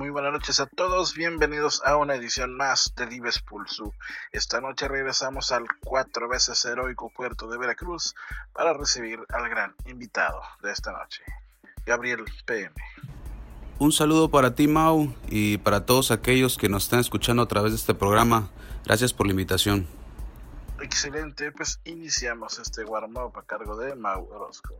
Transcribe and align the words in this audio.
Muy 0.00 0.08
buenas 0.08 0.32
noches 0.32 0.58
a 0.60 0.66
todos, 0.66 1.12
bienvenidos 1.12 1.82
a 1.84 1.98
una 1.98 2.14
edición 2.14 2.56
más 2.56 2.94
de 2.96 3.04
Dives 3.04 3.38
Pulsu. 3.42 3.92
Esta 4.32 4.58
noche 4.58 4.88
regresamos 4.88 5.52
al 5.52 5.66
cuatro 5.84 6.26
veces 6.26 6.64
heroico 6.64 7.10
puerto 7.10 7.50
de 7.50 7.58
Veracruz 7.58 8.14
para 8.54 8.72
recibir 8.72 9.20
al 9.28 9.50
gran 9.50 9.74
invitado 9.84 10.40
de 10.62 10.72
esta 10.72 10.92
noche, 10.92 11.22
Gabriel 11.84 12.24
PM. 12.46 12.74
Un 13.78 13.92
saludo 13.92 14.30
para 14.30 14.54
ti, 14.54 14.68
Mau, 14.68 15.14
y 15.28 15.58
para 15.58 15.84
todos 15.84 16.10
aquellos 16.12 16.56
que 16.56 16.70
nos 16.70 16.84
están 16.84 17.00
escuchando 17.00 17.42
a 17.42 17.46
través 17.46 17.72
de 17.72 17.76
este 17.76 17.92
programa. 17.92 18.48
Gracias 18.86 19.12
por 19.12 19.26
la 19.26 19.32
invitación. 19.32 19.86
Excelente, 20.80 21.52
pues 21.52 21.78
iniciamos 21.84 22.58
este 22.58 22.84
warm-up 22.86 23.36
a 23.36 23.42
cargo 23.42 23.76
de 23.76 23.94
Mau 23.96 24.26
Orozco. 24.32 24.78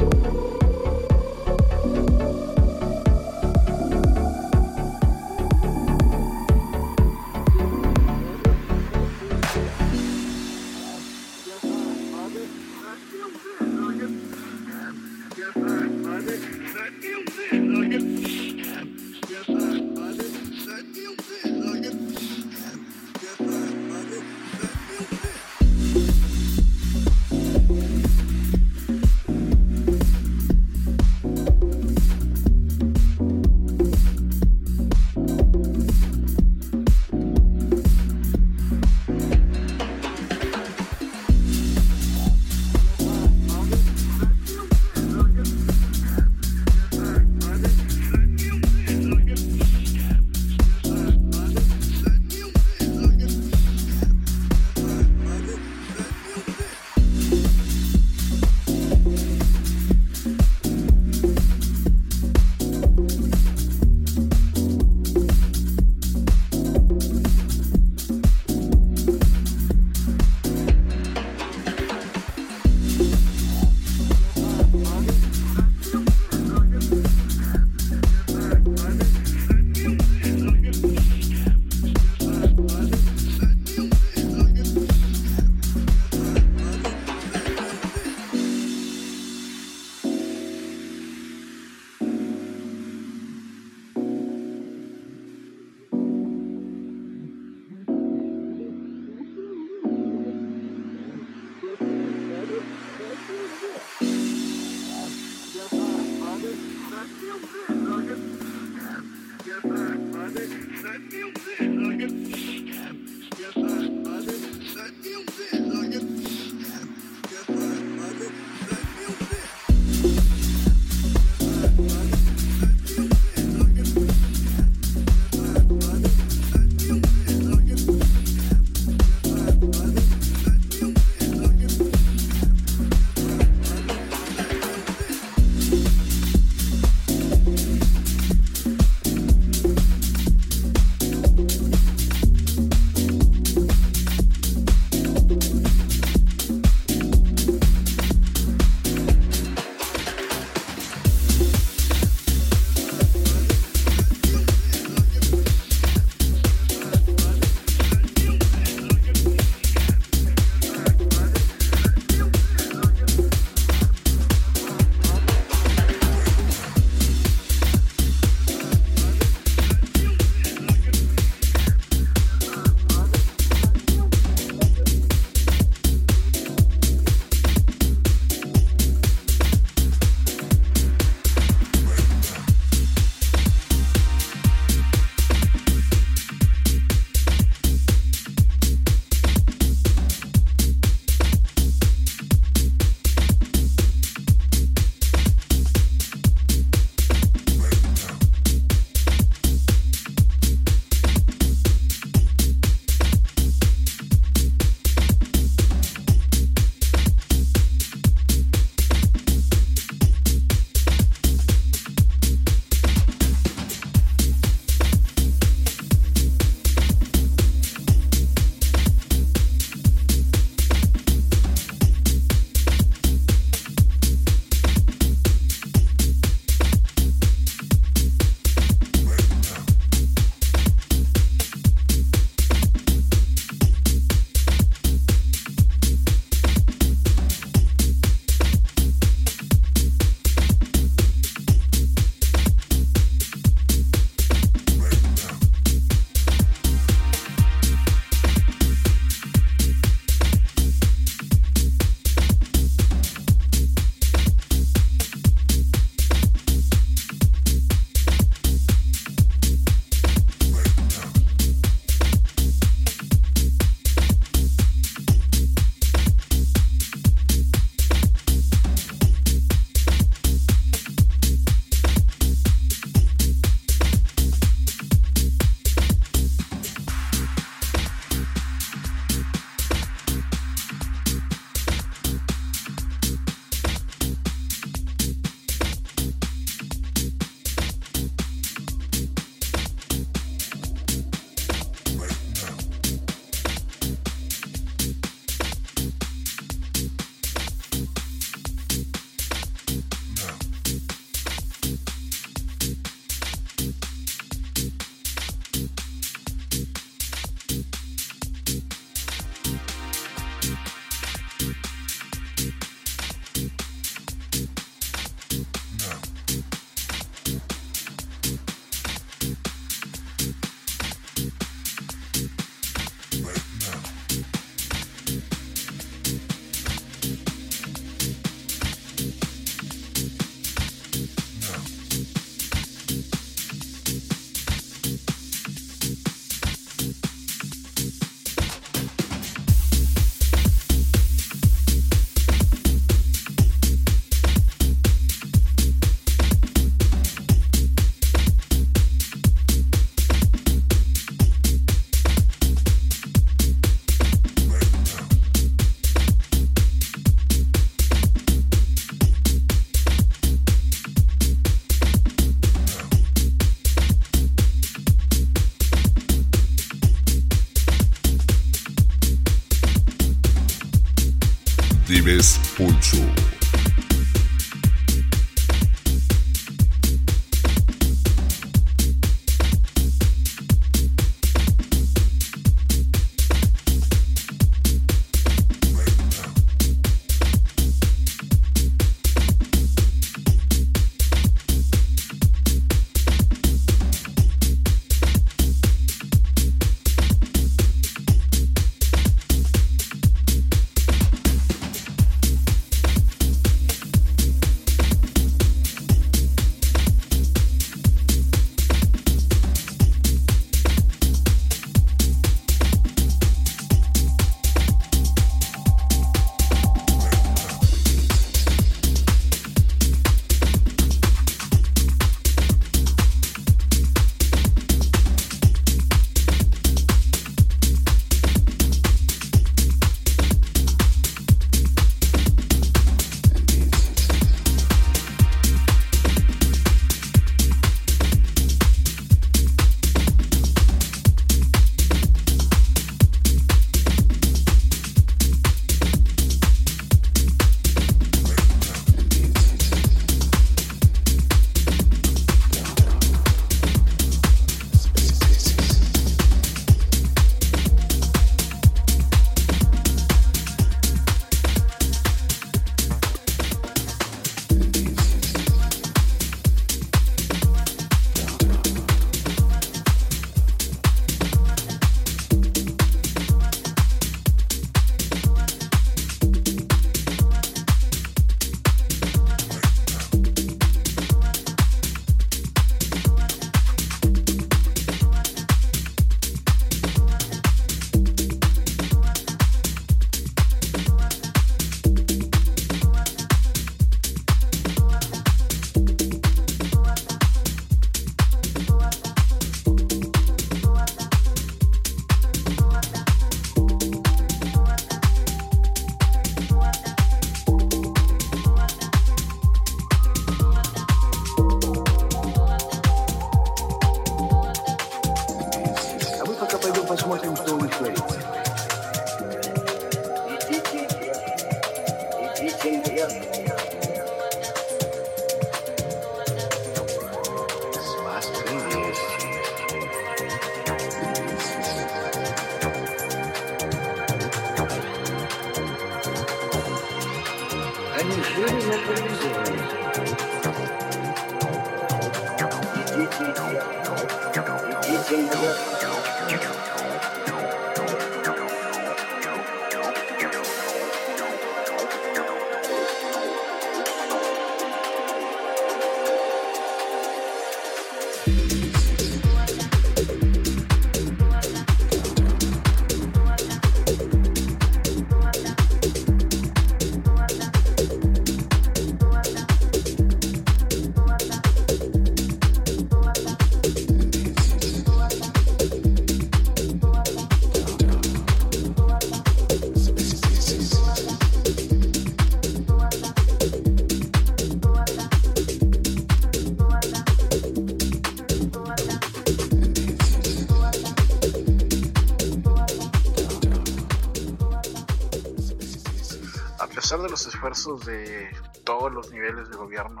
De 597.84 598.30
todos 598.64 598.92
los 598.92 599.10
niveles 599.10 599.48
de 599.48 599.56
gobierno 599.56 600.00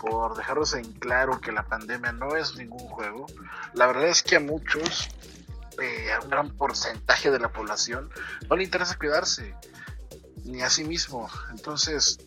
por 0.00 0.36
dejarnos 0.36 0.74
en 0.74 0.92
claro 0.94 1.40
que 1.40 1.52
la 1.52 1.64
pandemia 1.64 2.12
no 2.12 2.34
es 2.34 2.56
ningún 2.56 2.88
juego. 2.88 3.26
La 3.74 3.86
verdad 3.86 4.08
es 4.08 4.22
que 4.22 4.36
a 4.36 4.40
muchos, 4.40 5.08
eh, 5.80 6.12
a 6.12 6.20
un 6.20 6.28
gran 6.28 6.50
porcentaje 6.50 7.30
de 7.30 7.38
la 7.38 7.52
población, 7.52 8.10
no 8.48 8.56
le 8.56 8.64
interesa 8.64 8.98
cuidarse, 8.98 9.54
ni 10.44 10.62
a 10.62 10.70
sí 10.70 10.84
mismo. 10.84 11.30
Entonces, 11.50 12.18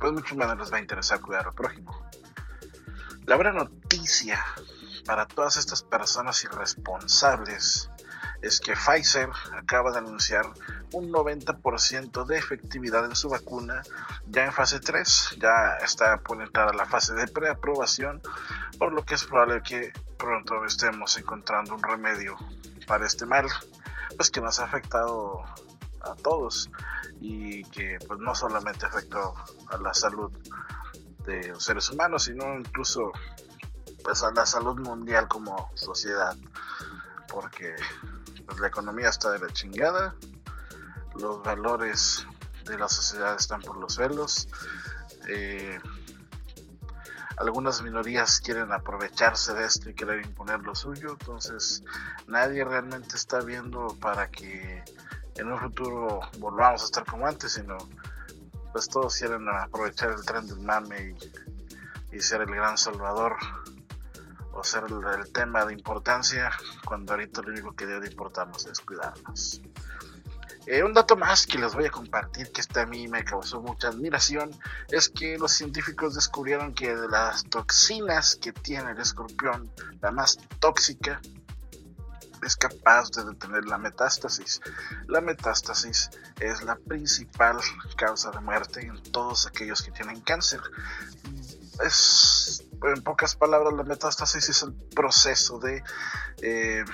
pues 0.00 0.12
mucho 0.12 0.34
menos 0.34 0.58
les 0.58 0.72
va 0.72 0.78
a 0.78 0.80
interesar 0.80 1.20
cuidar 1.20 1.46
al 1.46 1.54
prójimo. 1.54 2.04
La 3.26 3.36
buena 3.36 3.52
noticia 3.52 4.44
para 5.04 5.26
todas 5.26 5.56
estas 5.56 5.82
personas 5.82 6.42
irresponsables 6.42 7.90
es 8.42 8.60
que 8.60 8.74
Pfizer 8.74 9.30
acaba 9.52 9.92
de 9.92 9.98
anunciar 9.98 10.46
un 10.92 11.10
90% 11.10 11.60
de 12.26 12.38
efectividad 12.38 13.04
en 13.04 13.14
su 13.14 13.28
vacuna 13.28 13.82
ya 14.26 14.44
en 14.44 14.52
fase 14.52 14.80
3, 14.80 15.36
ya 15.38 15.76
está 15.84 16.18
por 16.18 16.40
entrar 16.42 16.68
a 16.68 16.72
la 16.72 16.86
fase 16.86 17.14
de 17.14 17.28
preaprobación, 17.28 18.22
por 18.78 18.92
lo 18.92 19.04
que 19.04 19.14
es 19.14 19.24
probable 19.24 19.62
que 19.62 19.92
pronto 20.16 20.64
estemos 20.64 21.16
encontrando 21.18 21.74
un 21.74 21.82
remedio 21.82 22.36
para 22.86 23.06
este 23.06 23.26
mal, 23.26 23.46
pues 24.16 24.30
que 24.30 24.40
nos 24.40 24.58
ha 24.58 24.64
afectado 24.64 25.42
a 26.00 26.14
todos 26.22 26.70
y 27.20 27.64
que 27.64 27.98
pues 28.06 28.20
no 28.20 28.34
solamente 28.34 28.86
afectó 28.86 29.34
a 29.68 29.76
la 29.78 29.92
salud 29.92 30.32
de 31.26 31.48
los 31.48 31.62
seres 31.62 31.90
humanos, 31.90 32.24
sino 32.24 32.58
incluso 32.58 33.12
pues 34.02 34.22
a 34.22 34.30
la 34.32 34.46
salud 34.46 34.78
mundial 34.80 35.28
como 35.28 35.70
sociedad, 35.74 36.36
porque 37.28 37.74
pues, 38.46 38.60
la 38.60 38.68
economía 38.68 39.08
está 39.08 39.32
de 39.32 39.40
la 39.40 39.48
chingada, 39.48 40.14
los 41.20 41.42
valores 41.42 42.26
de 42.64 42.78
la 42.78 42.88
sociedad 42.88 43.36
están 43.36 43.62
por 43.62 43.76
los 43.78 43.94
suelos. 43.94 44.48
Eh, 45.28 45.78
algunas 47.36 47.82
minorías 47.82 48.40
quieren 48.40 48.72
aprovecharse 48.72 49.52
de 49.54 49.64
esto 49.66 49.90
y 49.90 49.94
quieren 49.94 50.24
imponer 50.24 50.60
lo 50.60 50.74
suyo, 50.74 51.16
entonces 51.20 51.84
nadie 52.26 52.64
realmente 52.64 53.16
está 53.16 53.40
viendo 53.40 53.88
para 54.00 54.30
que 54.30 54.82
en 55.34 55.52
un 55.52 55.58
futuro 55.58 56.20
volvamos 56.38 56.82
a 56.82 56.84
estar 56.86 57.04
como 57.04 57.26
antes, 57.26 57.52
sino 57.52 57.76
pues 58.72 58.88
todos 58.88 59.16
quieren 59.16 59.46
aprovechar 59.48 60.12
el 60.12 60.24
tren 60.24 60.46
del 60.46 60.60
mame 60.60 61.16
y, 62.12 62.20
ser 62.20 62.40
el 62.40 62.46
gran 62.46 62.78
salvador 62.78 63.36
o 64.52 64.64
ser 64.64 64.84
el, 64.84 65.04
el, 65.20 65.30
tema 65.30 65.66
de 65.66 65.74
importancia 65.74 66.50
cuando 66.86 67.12
ahorita 67.12 67.42
lo 67.42 67.48
único 67.48 67.76
que 67.76 67.84
debe 67.84 68.08
importarnos 68.08 68.64
es 68.66 68.80
cuidarnos. 68.80 69.60
Eh, 70.66 70.82
un 70.82 70.92
dato 70.92 71.16
más 71.16 71.46
que 71.46 71.58
les 71.58 71.74
voy 71.74 71.86
a 71.86 71.90
compartir 71.90 72.50
que 72.50 72.60
este 72.60 72.80
a 72.80 72.86
mí 72.86 73.06
me 73.06 73.24
causó 73.24 73.60
mucha 73.60 73.88
admiración 73.88 74.50
es 74.88 75.08
que 75.08 75.38
los 75.38 75.52
científicos 75.52 76.16
descubrieron 76.16 76.74
que 76.74 76.94
de 76.94 77.08
las 77.08 77.44
toxinas 77.44 78.34
que 78.34 78.52
tiene 78.52 78.90
el 78.90 79.00
escorpión, 79.00 79.70
la 80.00 80.10
más 80.10 80.38
tóxica 80.58 81.20
es 82.44 82.56
capaz 82.56 83.10
de 83.10 83.24
detener 83.24 83.64
la 83.66 83.78
metástasis. 83.78 84.60
La 85.06 85.20
metástasis 85.20 86.10
es 86.38 86.62
la 86.62 86.76
principal 86.76 87.58
causa 87.96 88.30
de 88.30 88.40
muerte 88.40 88.80
en 88.80 89.02
todos 89.12 89.46
aquellos 89.46 89.82
que 89.82 89.90
tienen 89.90 90.20
cáncer. 90.20 90.60
Es, 91.84 92.64
en 92.82 93.02
pocas 93.02 93.36
palabras, 93.36 93.72
la 93.74 93.84
metástasis 93.84 94.48
es 94.48 94.62
el 94.62 94.72
proceso 94.74 95.58
de 95.58 95.82
eh, 96.42 96.84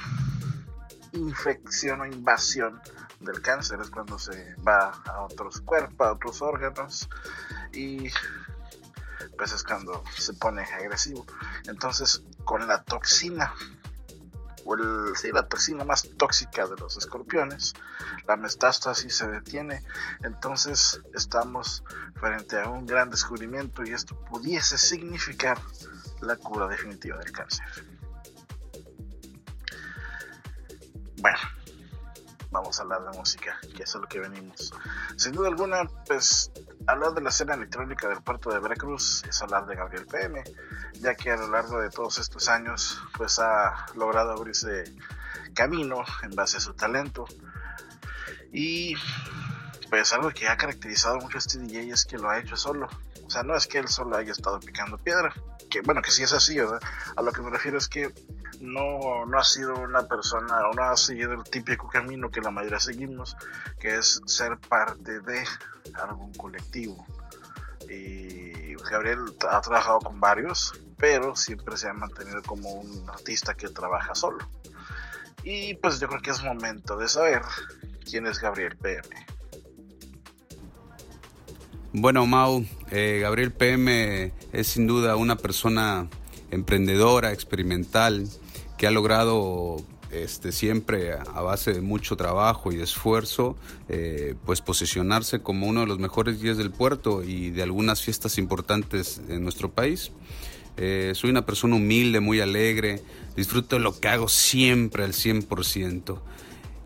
infección 1.13 2.01
o 2.01 2.07
invasión 2.07 2.81
del 3.23 3.41
cáncer, 3.43 3.81
es 3.81 3.91
cuando 3.91 4.19
se 4.19 4.55
va 4.57 5.03
a 5.07 5.23
otros 5.23 5.61
cuerpos, 5.61 6.07
a 6.07 6.13
otros 6.13 6.43
órganos 6.43 7.09
y 7.73 8.11
pues 9.37 9.53
es 9.53 9.63
cuando 9.63 10.05
se 10.17 10.35
pone 10.35 10.63
agresivo. 10.63 11.27
Entonces, 11.67 12.23
con 12.45 12.67
la 12.67 12.83
toxina 12.83 13.55
o 14.65 14.75
el, 14.75 15.17
sí, 15.17 15.31
la 15.33 15.49
toxina 15.49 15.85
más 15.85 16.09
tóxica 16.17 16.67
de 16.67 16.77
los 16.77 16.97
escorpiones, 16.97 17.75
la 18.27 18.37
metástasis 18.37 19.17
se 19.17 19.29
detiene. 19.29 19.83
Entonces 20.23 21.01
estamos 21.15 21.83
frente 22.15 22.61
a 22.61 22.69
un 22.69 22.87
gran 22.87 23.11
descubrimiento 23.11 23.85
y 23.85 23.93
esto 23.93 24.17
pudiese 24.25 24.79
significar 24.79 25.59
la 26.21 26.37
cura 26.37 26.69
definitiva 26.69 27.19
del 27.19 27.33
cáncer. 27.33 27.67
Bueno, 31.21 31.39
vamos 32.53 32.79
a 32.79 32.83
hablar 32.83 33.03
de 33.11 33.19
música, 33.19 33.59
que 33.75 33.83
es 33.83 33.97
a 33.97 33.99
lo 33.99 34.07
que 34.07 34.21
venimos. 34.21 34.73
Sin 35.17 35.33
duda 35.33 35.49
alguna, 35.49 35.85
pues 36.07 36.53
hablar 36.87 37.15
de 37.15 37.23
la 37.23 37.31
escena 37.31 37.55
electrónica 37.55 38.09
del 38.09 38.23
puerto 38.23 38.51
de 38.51 38.61
Veracruz 38.61 39.25
es 39.29 39.43
hablar 39.43 39.67
de 39.67 39.75
Gabriel 39.75 40.07
PM, 40.07 40.45
ya 41.01 41.15
que 41.15 41.31
a 41.31 41.37
lo 41.37 41.49
largo 41.49 41.81
de 41.81 41.91
todos 41.91 42.19
estos 42.19 42.49
años, 42.49 43.03
pues 43.17 43.39
ha 43.39 43.87
logrado 43.95 44.33
abrirse 44.33 44.85
camino 45.55 46.05
en 46.23 46.35
base 46.37 46.59
a 46.59 46.61
su 46.61 46.75
talento. 46.75 47.27
Y 48.53 48.95
pues 49.89 50.13
algo 50.13 50.31
que 50.31 50.49
ha 50.49 50.57
caracterizado 50.57 51.17
mucho 51.17 51.39
a 51.39 51.41
este 51.41 51.59
DJ 51.59 51.91
es 51.91 52.05
que 52.05 52.19
lo 52.19 52.29
ha 52.29 52.39
hecho 52.39 52.57
solo. 52.57 52.89
O 53.25 53.31
sea, 53.31 53.43
no 53.43 53.57
es 53.57 53.67
que 53.67 53.79
él 53.79 53.89
solo 53.89 54.17
haya 54.17 54.33
estado 54.33 54.61
picando 54.61 54.99
piedra, 54.99 55.33
que 55.71 55.81
bueno, 55.81 56.03
que 56.03 56.11
sí 56.11 56.23
es 56.23 56.33
así, 56.33 56.59
¿verdad? 56.59 56.81
A 57.17 57.23
lo 57.23 57.33
que 57.33 57.41
me 57.41 57.51
refiero 57.51 57.79
es 57.79 57.89
que 57.89 58.13
no, 58.61 59.27
no 59.27 59.39
ha 59.39 59.45
sido 59.45 59.75
una 59.75 60.07
persona 60.07 60.69
o 60.69 60.75
no 60.75 60.83
ha 60.85 60.97
seguido 60.97 61.33
el 61.33 61.45
típico 61.45 61.89
camino 61.89 62.31
que 62.31 62.41
la 62.41 62.51
mayoría 62.51 62.79
seguimos, 62.79 63.37
que 63.81 63.97
es 63.97 64.21
ser 64.27 64.59
parte 64.59 65.21
de 65.21 65.45
algún 65.95 66.33
colectivo. 66.35 67.07
Y 67.89 68.75
Gabriel 68.91 69.21
ha 69.49 69.61
trabajado 69.61 70.01
con 70.01 70.21
varios, 70.21 70.73
pero 70.97 71.35
siempre 71.35 71.77
se 71.77 71.89
ha 71.89 71.93
mantenido 71.93 72.43
como 72.43 72.71
un 72.73 73.09
artista 73.09 73.55
que 73.55 73.69
trabaja 73.69 74.15
solo. 74.15 74.47
Y 75.43 75.75
pues 75.75 75.99
yo 75.99 76.09
creo 76.09 76.23
que 76.23 76.31
es 76.31 76.43
momento 76.43 76.97
de 76.97 77.09
saber 77.09 77.43
quién 78.05 78.27
es 78.27 78.39
Gabriel 78.39 78.77
PM. 78.77 79.09
Bueno, 81.95 82.25
Mau, 82.25 82.65
eh, 82.91 83.19
Gabriel 83.21 83.53
PM 83.53 84.33
es 84.55 84.67
sin 84.67 84.87
duda 84.87 85.15
una 85.17 85.37
persona 85.37 86.09
emprendedora, 86.51 87.33
experimental, 87.33 88.31
que 88.79 88.87
ha 88.87 88.91
logrado 88.91 89.77
este, 90.11 90.53
siempre 90.53 91.13
a 91.13 91.43
base 91.43 91.75
de 91.75 91.83
mucho 91.83 92.17
trabajo 92.17 92.73
y 92.73 92.81
esfuerzo, 92.81 93.57
eh, 93.91 94.37
pues 94.47 94.63
posicionarse 94.63 95.41
como 95.41 95.67
uno 95.67 95.81
de 95.81 95.87
los 95.87 95.99
mejores 95.99 96.41
días 96.41 96.57
del 96.57 96.71
puerto 96.71 97.23
y 97.23 97.51
de 97.51 97.63
algunas 97.63 98.01
fiestas 98.01 98.39
importantes 98.39 99.21
en 99.29 99.43
nuestro 99.43 99.71
país. 99.71 100.13
Eh, 100.79 101.13
soy 101.15 101.29
una 101.29 101.45
persona 101.45 101.77
humilde, 101.77 102.21
muy 102.21 102.41
alegre, 102.41 103.03
disfruto 103.37 103.77
de 103.77 103.83
lo 103.83 104.01
que 104.01 104.09
hago 104.09 104.29
siempre 104.29 105.05
al 105.05 105.13
100%. 105.13 106.23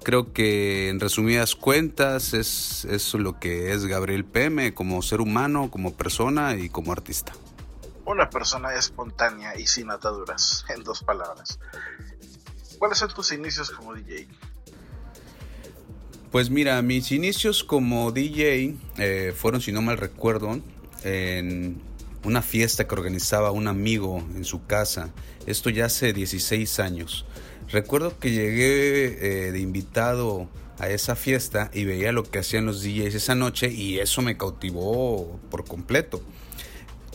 Creo 0.07 0.33
que 0.33 0.89
en 0.89 1.01
resumidas 1.01 1.57
cuentas 1.57 2.33
es 2.33 2.85
eso 2.85 3.19
lo 3.19 3.41
que 3.41 3.73
es 3.73 3.87
Gabriel 3.87 4.25
PM 4.25 4.73
como 4.73 5.03
ser 5.03 5.21
humano, 5.21 5.69
como 5.69 5.97
persona 5.97 6.55
y 6.55 6.69
como 6.69 6.93
artista. 6.93 7.33
Una 8.05 8.31
persona 8.31 8.73
espontánea 8.77 9.59
y 9.59 9.67
sin 9.67 9.91
ataduras, 9.91 10.65
en 10.73 10.85
dos 10.85 11.03
palabras. 11.03 11.59
¿Cuáles 12.79 12.99
son 12.99 13.13
tus 13.13 13.33
inicios 13.33 13.73
como 13.73 13.95
DJ? 13.95 14.29
Pues 16.31 16.51
mira, 16.51 16.81
mis 16.83 17.11
inicios 17.11 17.65
como 17.65 18.13
DJ 18.13 18.77
eh, 18.99 19.35
fueron, 19.37 19.61
si 19.61 19.73
no 19.73 19.83
mal 19.83 19.99
recuerdo, 19.99 20.61
en 21.03 21.83
una 22.23 22.43
fiesta 22.43 22.87
que 22.87 22.95
organizaba 22.95 23.51
un 23.51 23.67
amigo 23.67 24.19
en 24.37 24.45
su 24.45 24.67
casa. 24.67 25.11
Esto 25.47 25.69
ya 25.69 25.87
hace 25.87 26.13
16 26.13 26.79
años. 26.79 27.27
Recuerdo 27.71 28.19
que 28.19 28.31
llegué 28.31 29.47
eh, 29.49 29.53
de 29.53 29.59
invitado 29.61 30.49
a 30.79 30.89
esa 30.89 31.17
fiesta 31.17 31.71
y 31.73 31.85
veía 31.85 32.13
lo 32.13 32.23
que 32.23 32.39
hacían 32.39 32.67
los 32.67 32.83
DJs 32.83 33.15
esa 33.15 33.35
noche 33.35 33.73
y 33.73 33.99
eso 33.99 34.23
me 34.23 34.37
cautivó 34.37 35.41
por 35.51 35.65
completo. 35.65 36.23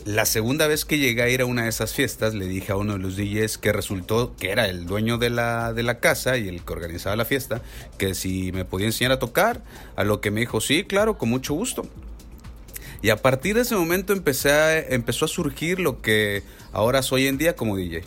La 0.04 0.26
segunda 0.26 0.66
vez 0.66 0.84
que 0.84 0.98
llegué 0.98 1.22
a 1.22 1.28
ir 1.28 1.42
a 1.42 1.46
una 1.46 1.62
de 1.62 1.68
esas 1.68 1.94
fiestas, 1.94 2.34
le 2.34 2.48
dije 2.48 2.72
a 2.72 2.76
uno 2.76 2.94
de 2.94 2.98
los 2.98 3.16
DJs 3.16 3.56
que 3.58 3.72
resultó 3.72 4.34
que 4.36 4.50
era 4.50 4.66
el 4.66 4.84
dueño 4.84 5.16
de 5.16 5.30
la, 5.30 5.72
de 5.72 5.84
la 5.84 6.00
casa 6.00 6.36
y 6.38 6.48
el 6.48 6.64
que 6.64 6.72
organizaba 6.72 7.14
la 7.14 7.24
fiesta, 7.24 7.62
que 7.98 8.16
si 8.16 8.50
me 8.50 8.64
podía 8.64 8.86
enseñar 8.86 9.12
a 9.12 9.20
tocar, 9.20 9.62
a 9.94 10.02
lo 10.02 10.20
que 10.20 10.32
me 10.32 10.40
dijo, 10.40 10.60
sí, 10.60 10.82
claro, 10.82 11.18
con 11.18 11.30
mucho 11.30 11.54
gusto. 11.54 11.86
Y 13.00 13.10
a 13.10 13.16
partir 13.16 13.54
de 13.54 13.62
ese 13.62 13.76
momento 13.76 14.12
empecé 14.12 14.50
a, 14.50 14.78
empezó 14.80 15.24
a 15.24 15.28
surgir 15.28 15.78
lo 15.78 16.02
que 16.02 16.42
ahora 16.72 17.02
soy 17.02 17.28
en 17.28 17.38
día 17.38 17.54
como 17.54 17.76
DJ. 17.76 18.02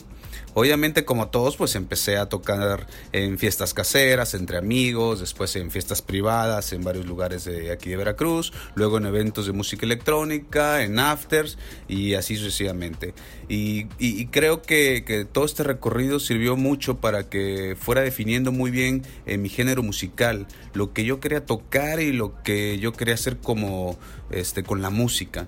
Obviamente 0.55 1.03
como 1.03 1.27
todos 1.27 1.57
pues 1.57 1.75
empecé 1.75 2.15
a 2.15 2.27
tocar 2.27 2.87
en 3.11 3.37
fiestas 3.37 3.73
caseras, 3.73 4.33
entre 4.33 4.57
amigos, 4.57 5.19
después 5.19 5.53
en 5.57 5.69
fiestas 5.69 6.01
privadas 6.01 6.71
en 6.71 6.81
varios 6.81 7.05
lugares 7.05 7.43
de 7.43 7.71
aquí 7.71 7.89
de 7.89 7.97
Veracruz, 7.97 8.53
luego 8.73 8.97
en 8.97 9.05
eventos 9.05 9.47
de 9.47 9.51
música 9.51 9.85
electrónica, 9.85 10.81
en 10.81 10.97
afters 10.97 11.57
y 11.89 12.13
así 12.13 12.37
sucesivamente. 12.37 13.13
Y, 13.49 13.85
creo 14.27 14.61
que, 14.61 15.03
que, 15.05 15.25
todo 15.25 15.43
este 15.43 15.63
recorrido 15.63 16.19
sirvió 16.19 16.55
mucho 16.55 17.01
para 17.01 17.29
que 17.29 17.75
fuera 17.77 18.01
definiendo 18.01 18.53
muy 18.53 18.71
bien 18.71 19.03
eh, 19.25 19.37
mi 19.37 19.49
género 19.49 19.83
musical, 19.83 20.47
lo 20.73 20.93
que 20.93 21.03
yo 21.03 21.19
quería 21.19 21.45
tocar 21.45 21.99
y 21.99 22.13
lo 22.13 22.41
que 22.43 22.79
yo 22.79 22.93
quería 22.93 23.15
hacer 23.15 23.37
como 23.37 23.99
este, 24.31 24.63
con 24.63 24.81
la 24.81 24.89
música. 24.89 25.47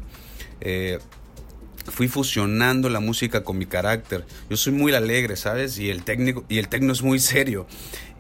Eh, 0.60 1.00
fui 1.92 2.08
fusionando 2.08 2.90
la 2.90 3.00
música 3.00 3.44
con 3.44 3.58
mi 3.58 3.66
carácter. 3.66 4.26
Yo 4.50 4.58
soy 4.58 4.74
muy 4.74 4.94
alegre, 4.94 5.36
¿sabes? 5.36 5.78
Y 5.80 5.90
el 5.90 6.04
técnico 6.04 6.46
y 6.50 6.58
el 6.58 6.68
tecno 6.68 6.94
es 6.94 7.02
muy 7.02 7.20
serio. 7.20 7.68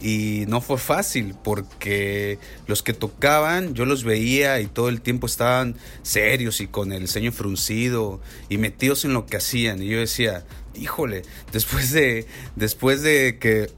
Y 0.01 0.45
no 0.47 0.61
fue 0.61 0.77
fácil 0.77 1.35
porque 1.43 2.39
los 2.67 2.83
que 2.83 2.93
tocaban 2.93 3.73
yo 3.73 3.85
los 3.85 4.03
veía 4.03 4.59
y 4.61 4.67
todo 4.67 4.89
el 4.89 5.01
tiempo 5.01 5.27
estaban 5.27 5.75
serios 6.03 6.61
y 6.61 6.67
con 6.67 6.91
el 6.91 7.07
ceño 7.07 7.31
fruncido 7.31 8.21
y 8.49 8.57
metidos 8.57 9.05
en 9.05 9.13
lo 9.13 9.25
que 9.25 9.37
hacían 9.37 9.81
y 9.81 9.87
yo 9.89 9.99
decía, 9.99 10.45
"Híjole, 10.75 11.23
después 11.51 11.91
de 11.91 12.27
después 12.55 13.01
de 13.01 13.37
que 13.39 13.69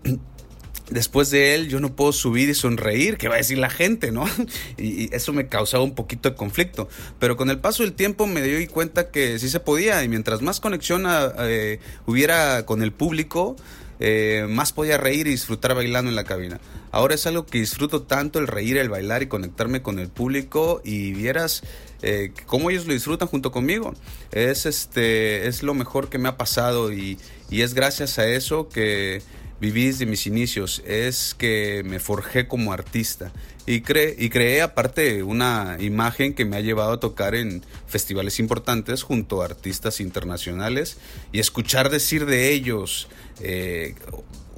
después 0.92 1.30
de 1.30 1.56
él 1.56 1.68
yo 1.70 1.80
no 1.80 1.96
puedo 1.96 2.12
subir 2.12 2.50
y 2.50 2.54
sonreír, 2.54 3.18
¿qué 3.18 3.28
va 3.28 3.36
a 3.36 3.38
decir 3.38 3.58
la 3.58 3.70
gente, 3.70 4.12
no? 4.12 4.26
Y, 4.78 5.14
eso 5.16 5.34
me 5.34 5.48
causaba 5.48 5.84
un 5.84 5.96
poquito 5.96 6.30
de 6.30 6.36
conflicto. 6.36 6.90
Pero 7.20 7.38
con 7.38 7.50
el 7.50 7.60
paso 7.60 7.84
del 7.84 7.94
tiempo 7.94 8.28
me 8.28 8.42
di 8.42 8.68
cuenta 8.68 9.12
que 9.12 9.40
sí 9.40 9.50
se 9.50 9.60
podía 9.60 10.04
y 10.04 10.10
mientras 10.10 10.42
más 10.42 10.60
conexión 10.60 11.06
eh, 11.08 11.80
hubiera 12.06 12.66
con 12.66 12.82
el 12.82 12.92
público, 12.92 13.56
eh, 14.00 14.46
más 14.50 14.72
podía 14.72 14.98
reír 14.98 15.28
y 15.28 15.32
disfrutar 15.32 15.76
bailando 15.76 16.10
en 16.10 16.16
la 16.16 16.24
cabina. 16.24 16.60
Ahora 16.92 17.16
es 17.16 17.28
algo 17.28 17.46
que 17.46 17.60
disfruto 17.60 18.04
tanto 18.04 18.40
el 18.40 18.48
reír, 18.48 18.78
el 18.78 18.90
bailar 18.90 19.22
y 19.22 19.28
conectarme 19.28 19.82
con 19.82 20.00
el 20.00 20.10
público 20.10 20.82
y 20.84 21.12
vieras 21.14 21.64
eh, 22.02 22.32
cómo 22.46 22.70
ellos 22.70 22.88
lo 22.88 22.94
disfrutan 22.94 23.28
junto 23.28 23.52
conmigo. 23.52 23.94
Es, 24.32 24.66
este, 24.66 25.48
es 25.48 25.64
lo 25.64 25.74
mejor 25.74 26.10
que 26.10 26.18
me 26.18 26.30
ha 26.30 26.38
pasado 26.38 26.92
y 26.94 27.18
es 27.52 27.74
gracias 27.74 28.20
a 28.20 28.28
eso 28.28 28.70
que 28.70 29.22
viví 29.60 29.88
desde 29.88 30.06
mis 30.06 30.26
inicios, 30.28 30.82
es 30.86 31.36
que 31.38 31.84
me 31.86 32.00
forjé 32.00 32.48
como 32.48 32.72
artista 32.74 33.32
y, 33.66 33.82
cre 33.82 34.16
y 34.18 34.30
creé 34.30 34.62
aparte 34.62 35.22
una 35.24 35.78
imagen 35.80 36.34
que 36.34 36.46
me 36.46 36.58
ha 36.58 36.62
llevado 36.62 36.94
a 36.94 37.00
tocar 37.00 37.36
en 37.36 37.64
festivales 37.88 38.40
importantes 38.40 39.04
junto 39.04 39.42
a 39.42 39.46
artistas 39.46 40.00
internacionales 40.00 40.98
y 41.32 41.40
escuchar 41.40 41.90
decir 41.90 42.26
de 42.26 42.52
ellos, 42.52 43.10
eh, 43.42 43.96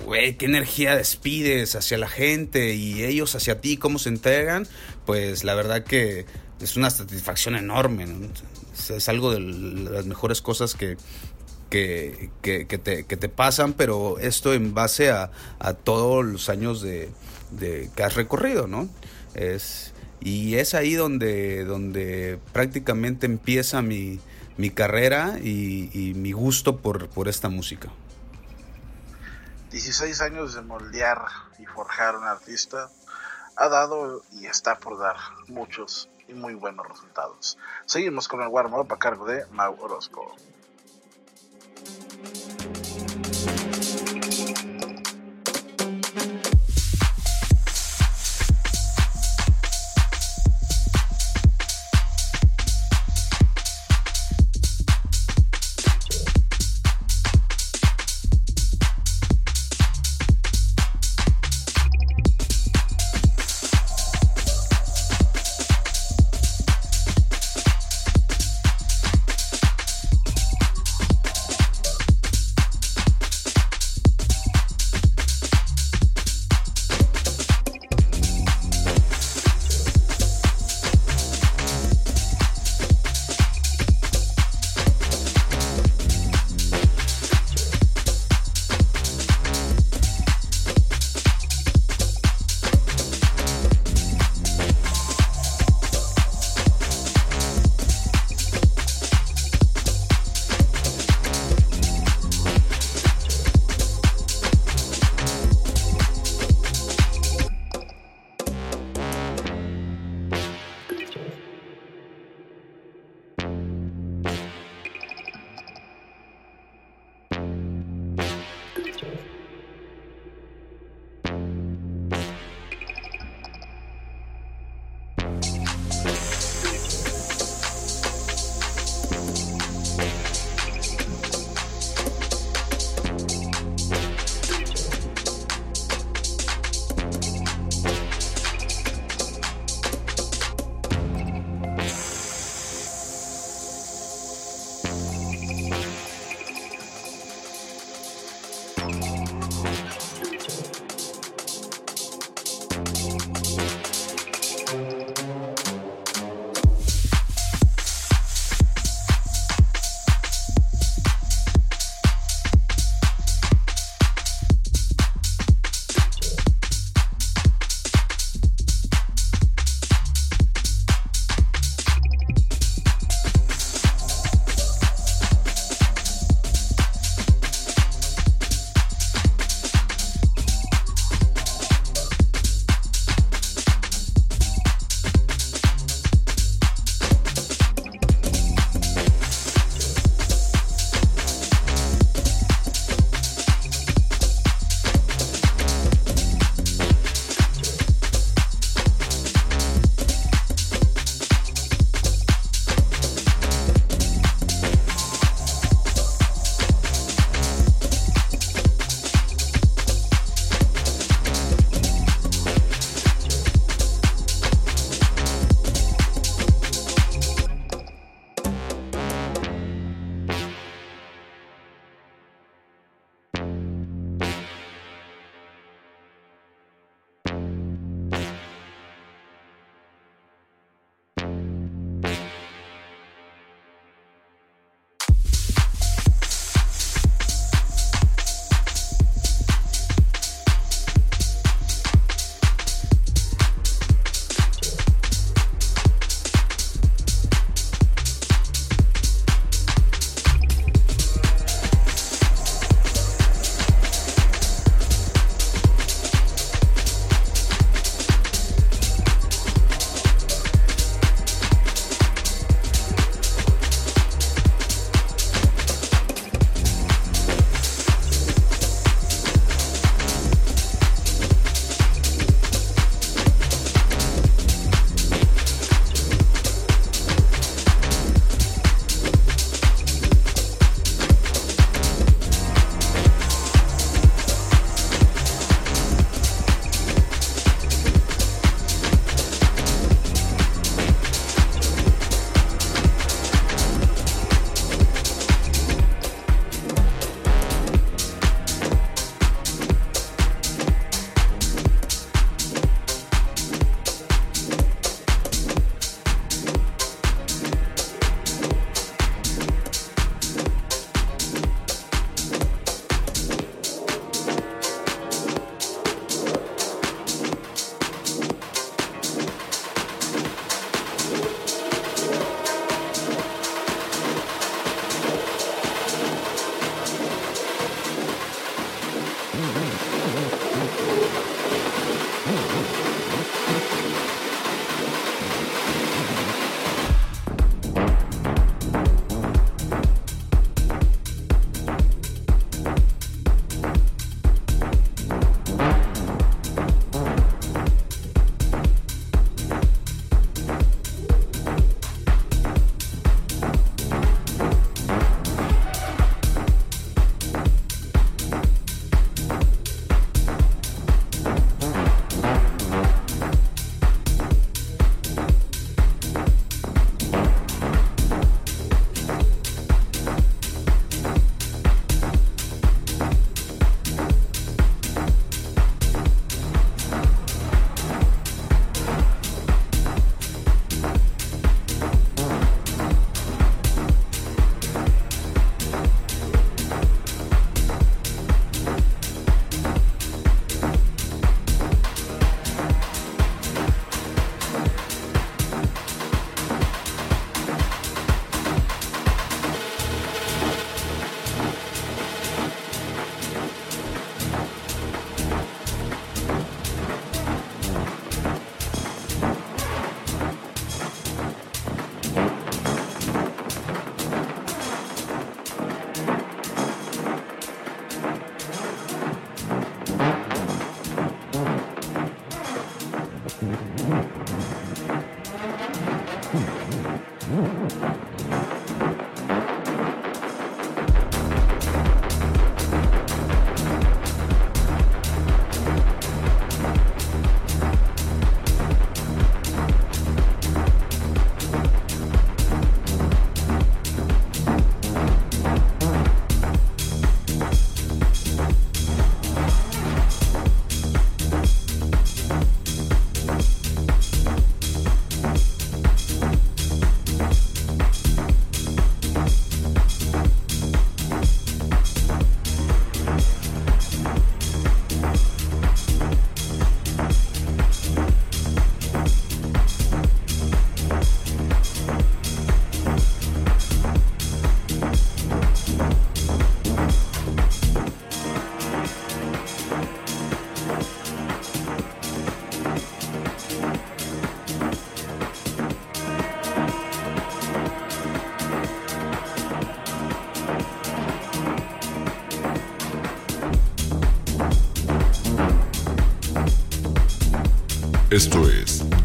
güey, 0.05 0.35
qué 0.37 0.45
energía 0.45 0.95
despides 0.95 1.75
hacia 1.75 1.97
la 1.97 2.07
gente 2.07 2.75
y 2.75 3.03
ellos 3.03 3.35
hacia 3.35 3.59
ti, 3.59 3.77
cómo 3.77 3.99
se 3.99 4.09
entregan, 4.09 4.67
pues 5.05 5.43
la 5.43 5.55
verdad 5.55 5.83
que 5.83 6.25
es 6.61 6.77
una 6.77 6.89
satisfacción 6.89 7.55
enorme. 7.55 8.05
Es, 8.73 9.09
algo 9.09 9.31
de 9.31 9.39
las 9.39 10.05
mejores 10.05 10.41
cosas 10.41 10.75
que, 10.75 10.97
que, 11.71 12.29
te, 13.19 13.29
pasan, 13.29 13.73
pero 13.73 14.19
esto 14.19 14.53
en 14.53 14.73
base 14.73 15.10
a, 15.10 15.31
todos 15.84 16.25
los 16.25 16.49
años 16.49 16.81
de, 16.81 17.10
que 17.95 18.03
has 18.03 18.15
recorrido, 18.15 18.67
¿no? 18.67 18.89
Es, 19.34 19.93
y 20.19 20.55
es 20.55 20.75
ahí 20.75 20.93
donde, 20.93 22.39
prácticamente 22.53 23.25
empieza 23.25 23.81
mi, 23.81 24.19
carrera 24.75 25.39
y, 25.39 26.13
mi 26.15 26.34
gusto 26.34 26.77
por, 26.77 27.10
por 27.10 27.27
esta 27.27 27.49
música. 27.49 27.89
16 29.71 30.21
años 30.21 30.53
de 30.53 30.62
moldear 30.62 31.19
y 31.57 31.65
forjar 31.65 32.17
un 32.17 32.25
artista 32.25 32.89
ha 33.55 33.69
dado 33.69 34.21
y 34.34 34.45
está 34.45 34.77
por 34.77 34.99
dar 34.99 35.15
muchos 35.47 36.10
y 36.27 36.34
muy 36.34 36.55
buenos 36.55 36.86
resultados. 36.88 37.57
Seguimos 37.86 38.27
con 38.27 38.41
el 38.41 38.49
warm-up 38.49 38.91
a 38.91 38.99
cargo 38.99 39.25
de 39.25 39.45
Mau 39.51 39.77
Orozco. 39.79 40.36
thank 42.23 42.77
you 42.77 42.81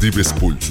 Imperdíveis 0.07 0.31
Pulso. 0.31 0.66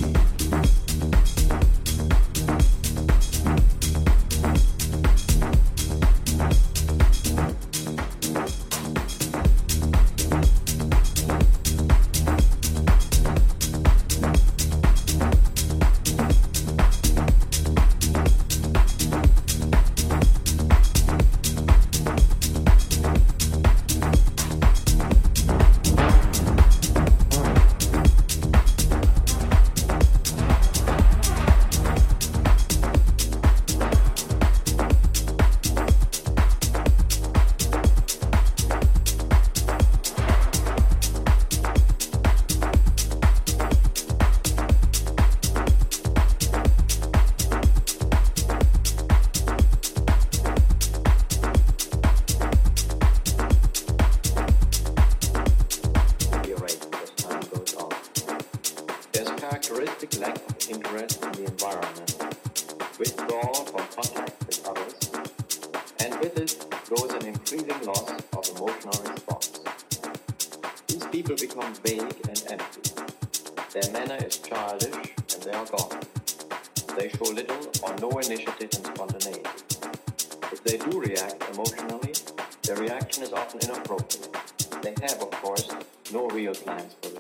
no 86.13 86.29
real 86.29 86.55
plans 86.55 86.95
for 87.03 87.16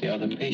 the 0.00 0.14
other 0.14 0.28
patient. 0.28 0.53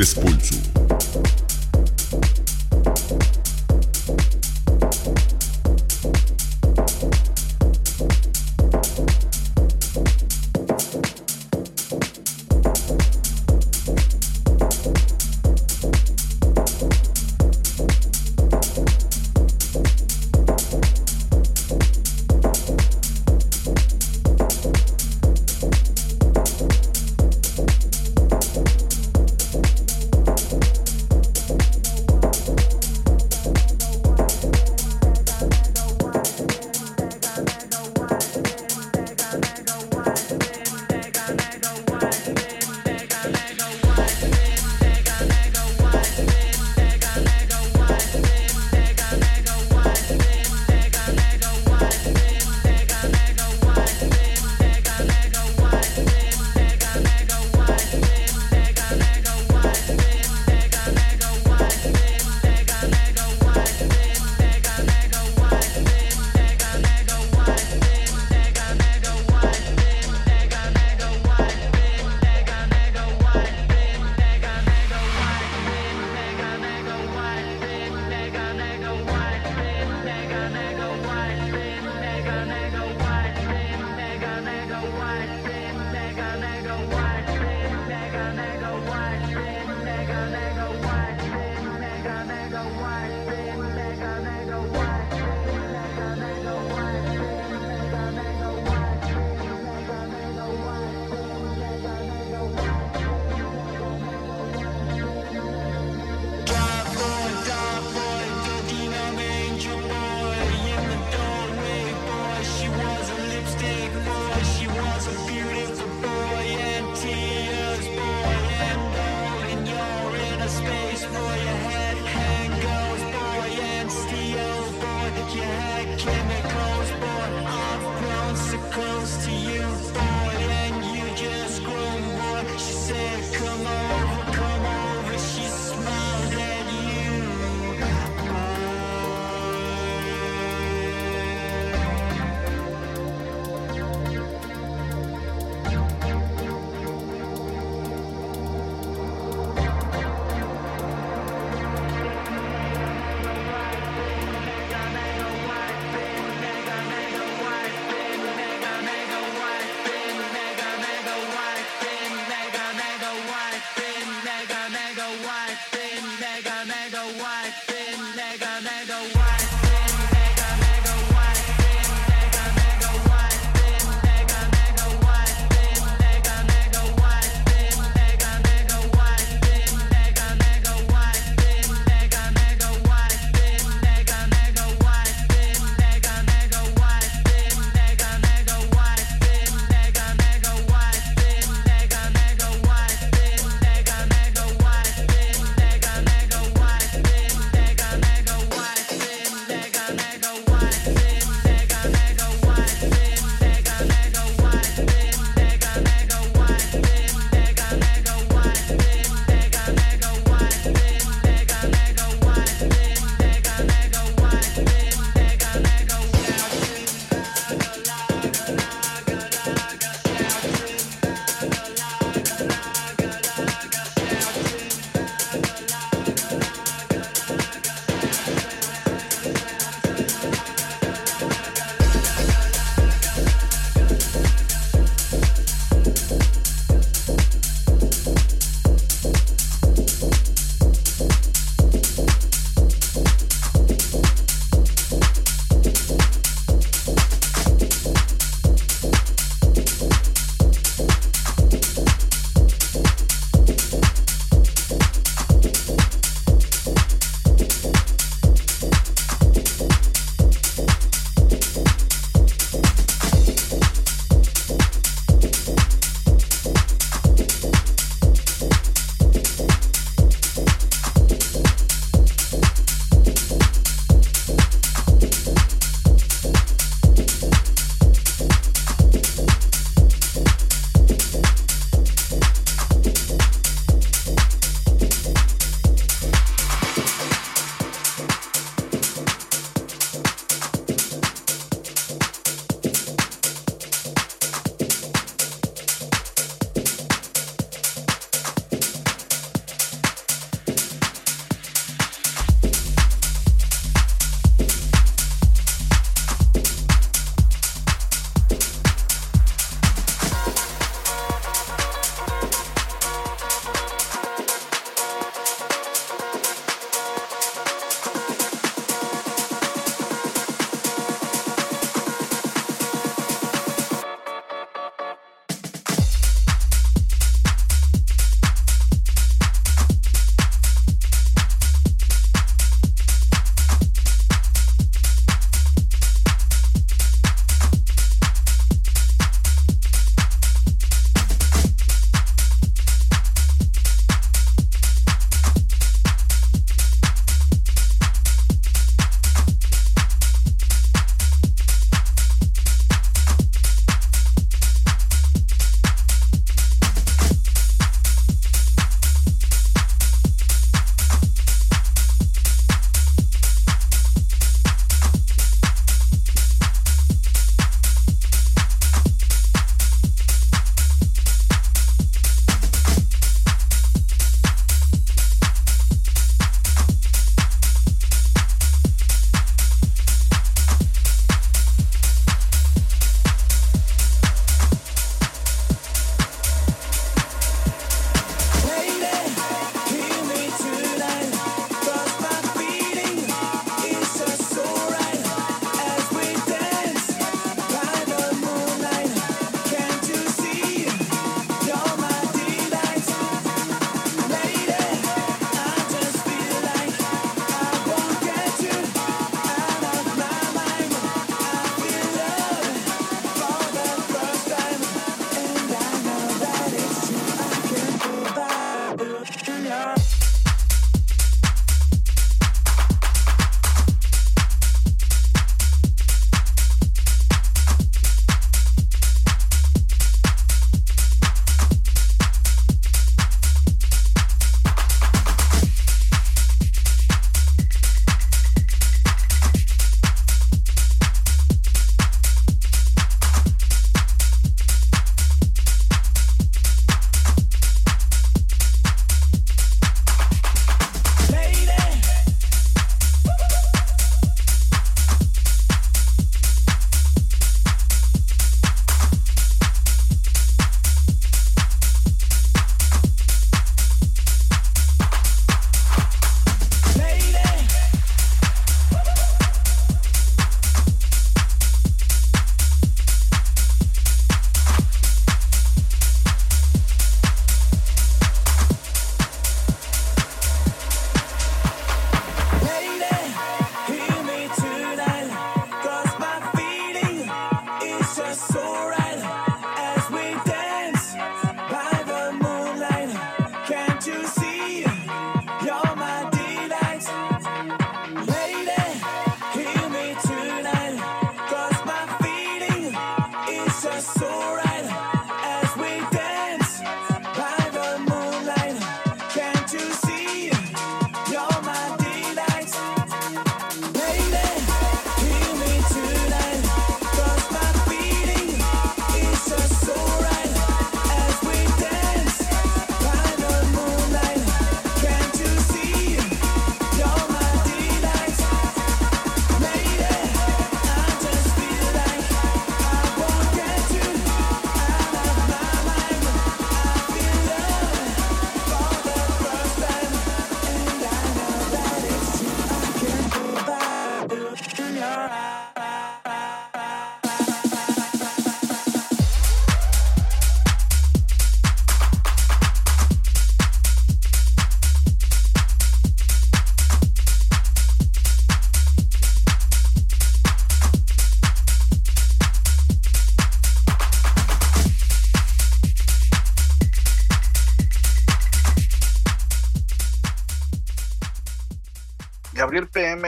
Es 0.00 0.14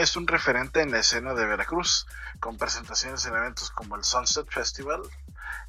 Es 0.01 0.16
un 0.16 0.26
referente 0.26 0.80
en 0.80 0.92
la 0.92 1.01
escena 1.01 1.34
de 1.34 1.44
Veracruz, 1.44 2.07
con 2.40 2.57
presentaciones 2.57 3.26
en 3.26 3.34
eventos 3.36 3.70
como 3.70 3.96
el 3.96 4.03
Sunset 4.05 4.48
Festival, 4.48 5.03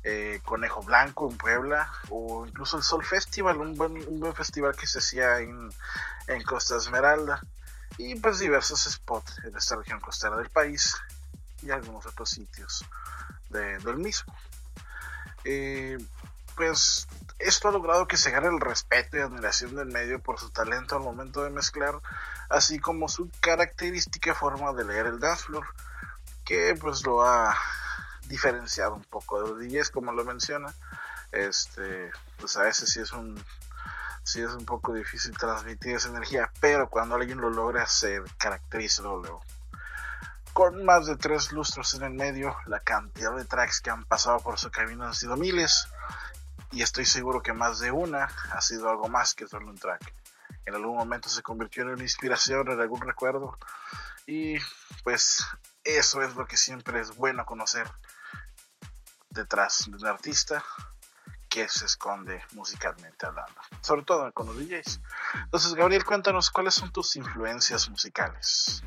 eh, 0.03 0.39
Conejo 0.45 0.81
Blanco 0.83 1.29
en 1.29 1.37
Puebla, 1.37 1.91
o 2.09 2.45
incluso 2.47 2.77
el 2.77 2.83
Sol 2.83 3.03
Festival, 3.03 3.57
un 3.57 3.75
buen, 3.75 4.33
festival 4.33 4.73
que 4.75 4.87
se 4.87 4.99
hacía 4.99 5.39
en, 5.39 5.69
en 6.27 6.43
Costa 6.43 6.77
Esmeralda, 6.77 7.41
y 7.97 8.15
pues 8.15 8.39
diversos 8.39 8.83
spots 8.83 9.39
en 9.43 9.57
esta 9.57 9.75
región 9.75 9.99
costera 9.99 10.37
del 10.37 10.49
país 10.49 10.95
y 11.61 11.71
algunos 11.71 12.05
otros 12.05 12.29
sitios 12.29 12.85
de- 13.49 13.79
del 13.79 13.97
mismo. 13.97 14.33
Eh, 15.43 15.97
pues 16.61 17.07
esto 17.39 17.69
ha 17.69 17.71
logrado 17.71 18.07
que 18.07 18.17
se 18.17 18.29
gane 18.29 18.47
el 18.47 18.59
respeto 18.59 19.17
y 19.17 19.21
admiración 19.21 19.75
del 19.75 19.87
medio 19.87 20.21
por 20.21 20.39
su 20.39 20.51
talento 20.51 20.95
al 20.95 21.01
momento 21.01 21.43
de 21.43 21.49
mezclar, 21.49 21.95
así 22.51 22.77
como 22.77 23.09
su 23.09 23.31
característica 23.39 24.35
forma 24.35 24.71
de 24.73 24.85
leer 24.85 25.07
el 25.07 25.19
dance 25.19 25.45
floor, 25.45 25.65
que 26.45 26.77
pues 26.79 27.03
lo 27.03 27.25
ha 27.25 27.57
diferenciado 28.27 28.93
un 28.93 29.03
poco 29.05 29.41
de 29.41 29.49
los 29.49 29.59
DJs, 29.59 29.89
como 29.89 30.11
lo 30.11 30.23
menciona. 30.23 30.71
Este, 31.31 32.11
pues 32.37 32.55
a 32.57 32.61
veces 32.61 32.91
sí 32.91 32.99
es 32.99 33.11
un 33.11 33.43
sí 34.23 34.39
es 34.39 34.51
un 34.51 34.65
poco 34.65 34.93
difícil 34.93 35.35
transmitir 35.35 35.95
esa 35.95 36.09
energía, 36.09 36.51
pero 36.59 36.91
cuando 36.91 37.15
alguien 37.15 37.41
lo 37.41 37.49
logra 37.49 37.87
se 37.87 38.21
caracteriza 38.37 39.01
luego. 39.01 39.41
Con 40.53 40.85
más 40.85 41.07
de 41.07 41.15
tres 41.15 41.51
lustros 41.53 41.95
en 41.95 42.03
el 42.03 42.13
medio, 42.13 42.55
la 42.67 42.81
cantidad 42.81 43.35
de 43.35 43.45
tracks 43.45 43.81
que 43.81 43.89
han 43.89 44.05
pasado 44.05 44.41
por 44.41 44.59
su 44.59 44.69
camino 44.69 45.05
han 45.05 45.15
sido 45.15 45.37
miles, 45.37 45.87
y 46.71 46.81
estoy 46.81 47.05
seguro 47.05 47.41
que 47.41 47.53
más 47.53 47.79
de 47.79 47.91
una 47.91 48.29
ha 48.51 48.61
sido 48.61 48.89
algo 48.89 49.07
más 49.09 49.33
que 49.33 49.47
solo 49.47 49.69
un 49.69 49.77
track. 49.77 50.13
En 50.65 50.75
algún 50.75 50.95
momento 50.95 51.27
se 51.29 51.41
convirtió 51.41 51.83
en 51.83 51.89
una 51.89 52.03
inspiración, 52.03 52.69
en 52.71 52.79
algún 52.79 53.01
recuerdo, 53.01 53.57
y 54.25 54.57
pues 55.03 55.45
eso 55.83 56.21
es 56.21 56.35
lo 56.35 56.45
que 56.45 56.57
siempre 56.57 56.99
es 56.99 57.15
bueno 57.15 57.45
conocer 57.45 57.89
detrás 59.29 59.85
de 59.89 59.95
un 59.95 60.05
artista 60.05 60.63
que 61.49 61.67
se 61.67 61.85
esconde 61.85 62.41
musicalmente 62.53 63.25
hablando, 63.25 63.59
sobre 63.81 64.03
todo 64.03 64.31
con 64.31 64.47
los 64.47 64.57
DJs. 64.57 65.01
Entonces, 65.43 65.73
Gabriel, 65.73 66.05
cuéntanos 66.05 66.49
cuáles 66.49 66.75
son 66.75 66.91
tus 66.91 67.15
influencias 67.17 67.89
musicales. 67.89 68.83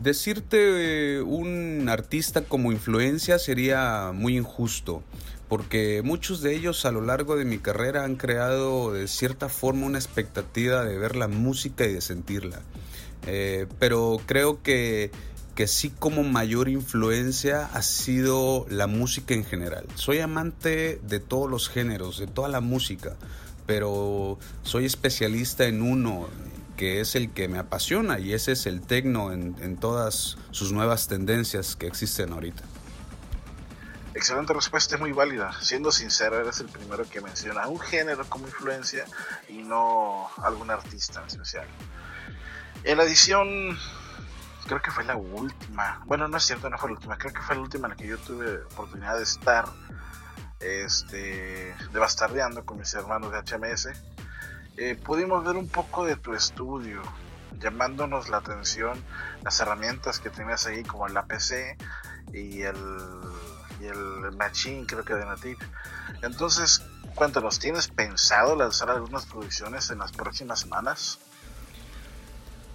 Decirte 0.00 1.18
eh, 1.18 1.22
un 1.22 1.88
artista 1.88 2.44
como 2.44 2.72
influencia 2.72 3.38
sería 3.38 4.10
muy 4.12 4.36
injusto, 4.36 5.04
porque 5.48 6.02
muchos 6.04 6.42
de 6.42 6.54
ellos 6.54 6.84
a 6.84 6.92
lo 6.92 7.00
largo 7.00 7.36
de 7.36 7.44
mi 7.44 7.58
carrera 7.58 8.04
han 8.04 8.16
creado 8.16 8.92
de 8.92 9.08
cierta 9.08 9.48
forma 9.48 9.86
una 9.86 9.98
expectativa 9.98 10.84
de 10.84 10.98
ver 10.98 11.16
la 11.16 11.28
música 11.28 11.86
y 11.86 11.94
de 11.94 12.00
sentirla. 12.00 12.60
Eh, 13.26 13.66
pero 13.78 14.20
creo 14.26 14.62
que, 14.62 15.10
que 15.54 15.66
sí 15.66 15.90
como 15.90 16.22
mayor 16.22 16.68
influencia 16.68 17.66
ha 17.66 17.82
sido 17.82 18.66
la 18.68 18.86
música 18.86 19.34
en 19.34 19.44
general. 19.44 19.86
Soy 19.94 20.18
amante 20.18 21.00
de 21.02 21.18
todos 21.18 21.50
los 21.50 21.68
géneros, 21.68 22.18
de 22.18 22.26
toda 22.26 22.48
la 22.48 22.60
música, 22.60 23.16
pero 23.66 24.38
soy 24.62 24.84
especialista 24.84 25.66
en 25.66 25.82
uno 25.82 26.28
que 26.76 27.00
es 27.00 27.16
el 27.16 27.30
que 27.30 27.48
me 27.48 27.58
apasiona 27.58 28.20
y 28.20 28.34
ese 28.34 28.52
es 28.52 28.66
el 28.66 28.82
tecno 28.82 29.32
en, 29.32 29.56
en 29.60 29.76
todas 29.76 30.38
sus 30.52 30.72
nuevas 30.72 31.08
tendencias 31.08 31.74
que 31.74 31.88
existen 31.88 32.32
ahorita. 32.32 32.62
Excelente 34.18 34.52
respuesta, 34.52 34.96
es 34.96 35.00
muy 35.00 35.12
válida. 35.12 35.52
Siendo 35.60 35.92
sincero, 35.92 36.40
eres 36.40 36.58
el 36.58 36.66
primero 36.66 37.08
que 37.08 37.20
menciona 37.20 37.68
un 37.68 37.78
género 37.78 38.28
como 38.28 38.48
influencia 38.48 39.04
y 39.48 39.62
no 39.62 40.28
algún 40.38 40.72
artista 40.72 41.20
en 41.20 41.28
especial. 41.28 41.68
En 42.82 42.98
la 42.98 43.04
edición, 43.04 43.78
creo 44.66 44.82
que 44.82 44.90
fue 44.90 45.04
la 45.04 45.14
última. 45.14 46.02
Bueno, 46.06 46.26
no 46.26 46.36
es 46.36 46.42
cierto, 46.42 46.68
no 46.68 46.76
fue 46.78 46.90
la 46.90 46.96
última. 46.96 47.16
Creo 47.16 47.32
que 47.32 47.40
fue 47.42 47.54
la 47.54 47.62
última 47.62 47.86
en 47.86 47.90
la 47.90 47.96
que 47.96 48.08
yo 48.08 48.18
tuve 48.18 48.56
oportunidad 48.64 49.16
de 49.18 49.22
estar 49.22 49.66
este, 50.58 51.76
de 51.92 51.98
bastardeando 52.00 52.66
con 52.66 52.78
mis 52.78 52.92
hermanos 52.94 53.30
de 53.30 53.38
HMS. 53.38 53.90
Eh, 54.78 54.96
pudimos 54.96 55.44
ver 55.44 55.54
un 55.54 55.68
poco 55.68 56.04
de 56.04 56.16
tu 56.16 56.34
estudio, 56.34 57.02
llamándonos 57.60 58.30
la 58.30 58.38
atención 58.38 59.00
las 59.44 59.60
herramientas 59.60 60.18
que 60.18 60.28
tenías 60.28 60.66
ahí, 60.66 60.82
como 60.82 61.06
la 61.06 61.24
PC 61.26 61.76
y 62.32 62.62
el, 62.62 62.74
y 63.80 63.86
el 63.86 64.32
Machine, 64.36 64.84
creo 64.86 65.04
que 65.04 65.14
de 65.14 65.24
Native. 65.24 65.58
Entonces, 66.22 66.82
cuéntanos, 67.14 67.58
¿tienes 67.58 67.88
pensado 67.88 68.56
lanzar 68.56 68.90
algunas 68.90 69.26
producciones 69.26 69.90
en 69.90 69.98
las 69.98 70.12
próximas 70.12 70.60
semanas? 70.60 71.18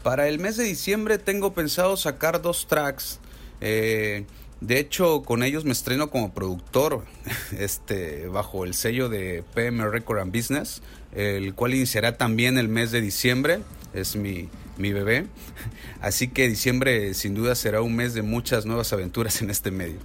Para 0.04 0.28
el 0.28 0.40
mes 0.40 0.58
de 0.58 0.66
diciembre 0.66 1.18
tengo 1.18 1.54
pensado 1.54 1.96
sacar 1.96 2.42
dos 2.42 2.68
tracks. 2.68 3.20
Eh, 3.62 4.26
de 4.60 4.80
hecho, 4.80 5.24
con 5.24 5.44
ellos 5.44 5.66
me 5.66 5.72
estreno 5.72 6.10
como 6.10 6.34
productor, 6.34 7.06
este, 7.58 8.28
bajo 8.28 8.66
el 8.66 8.74
sello 8.74 9.10
de 9.10 9.44
PM 9.54 9.86
Record 9.90 10.20
and 10.20 10.36
Business, 10.36 10.82
el 11.14 11.54
cual 11.54 11.74
iniciará 11.74 12.18
también 12.18 12.58
el 12.58 12.68
mes 12.68 12.92
de 12.92 13.02
diciembre. 13.02 13.62
Es 13.94 14.16
mi, 14.16 14.50
mi 14.78 14.92
bebé. 14.92 15.28
Así 16.02 16.28
que 16.28 16.48
diciembre 16.48 17.14
sin 17.14 17.34
duda 17.36 17.56
será 17.56 17.82
un 17.82 17.96
mes 17.96 18.14
de 18.14 18.22
muchas 18.22 18.66
nuevas 18.66 18.92
aventuras 18.94 19.42
en 19.42 19.50
este 19.50 19.72
medio. 19.72 20.00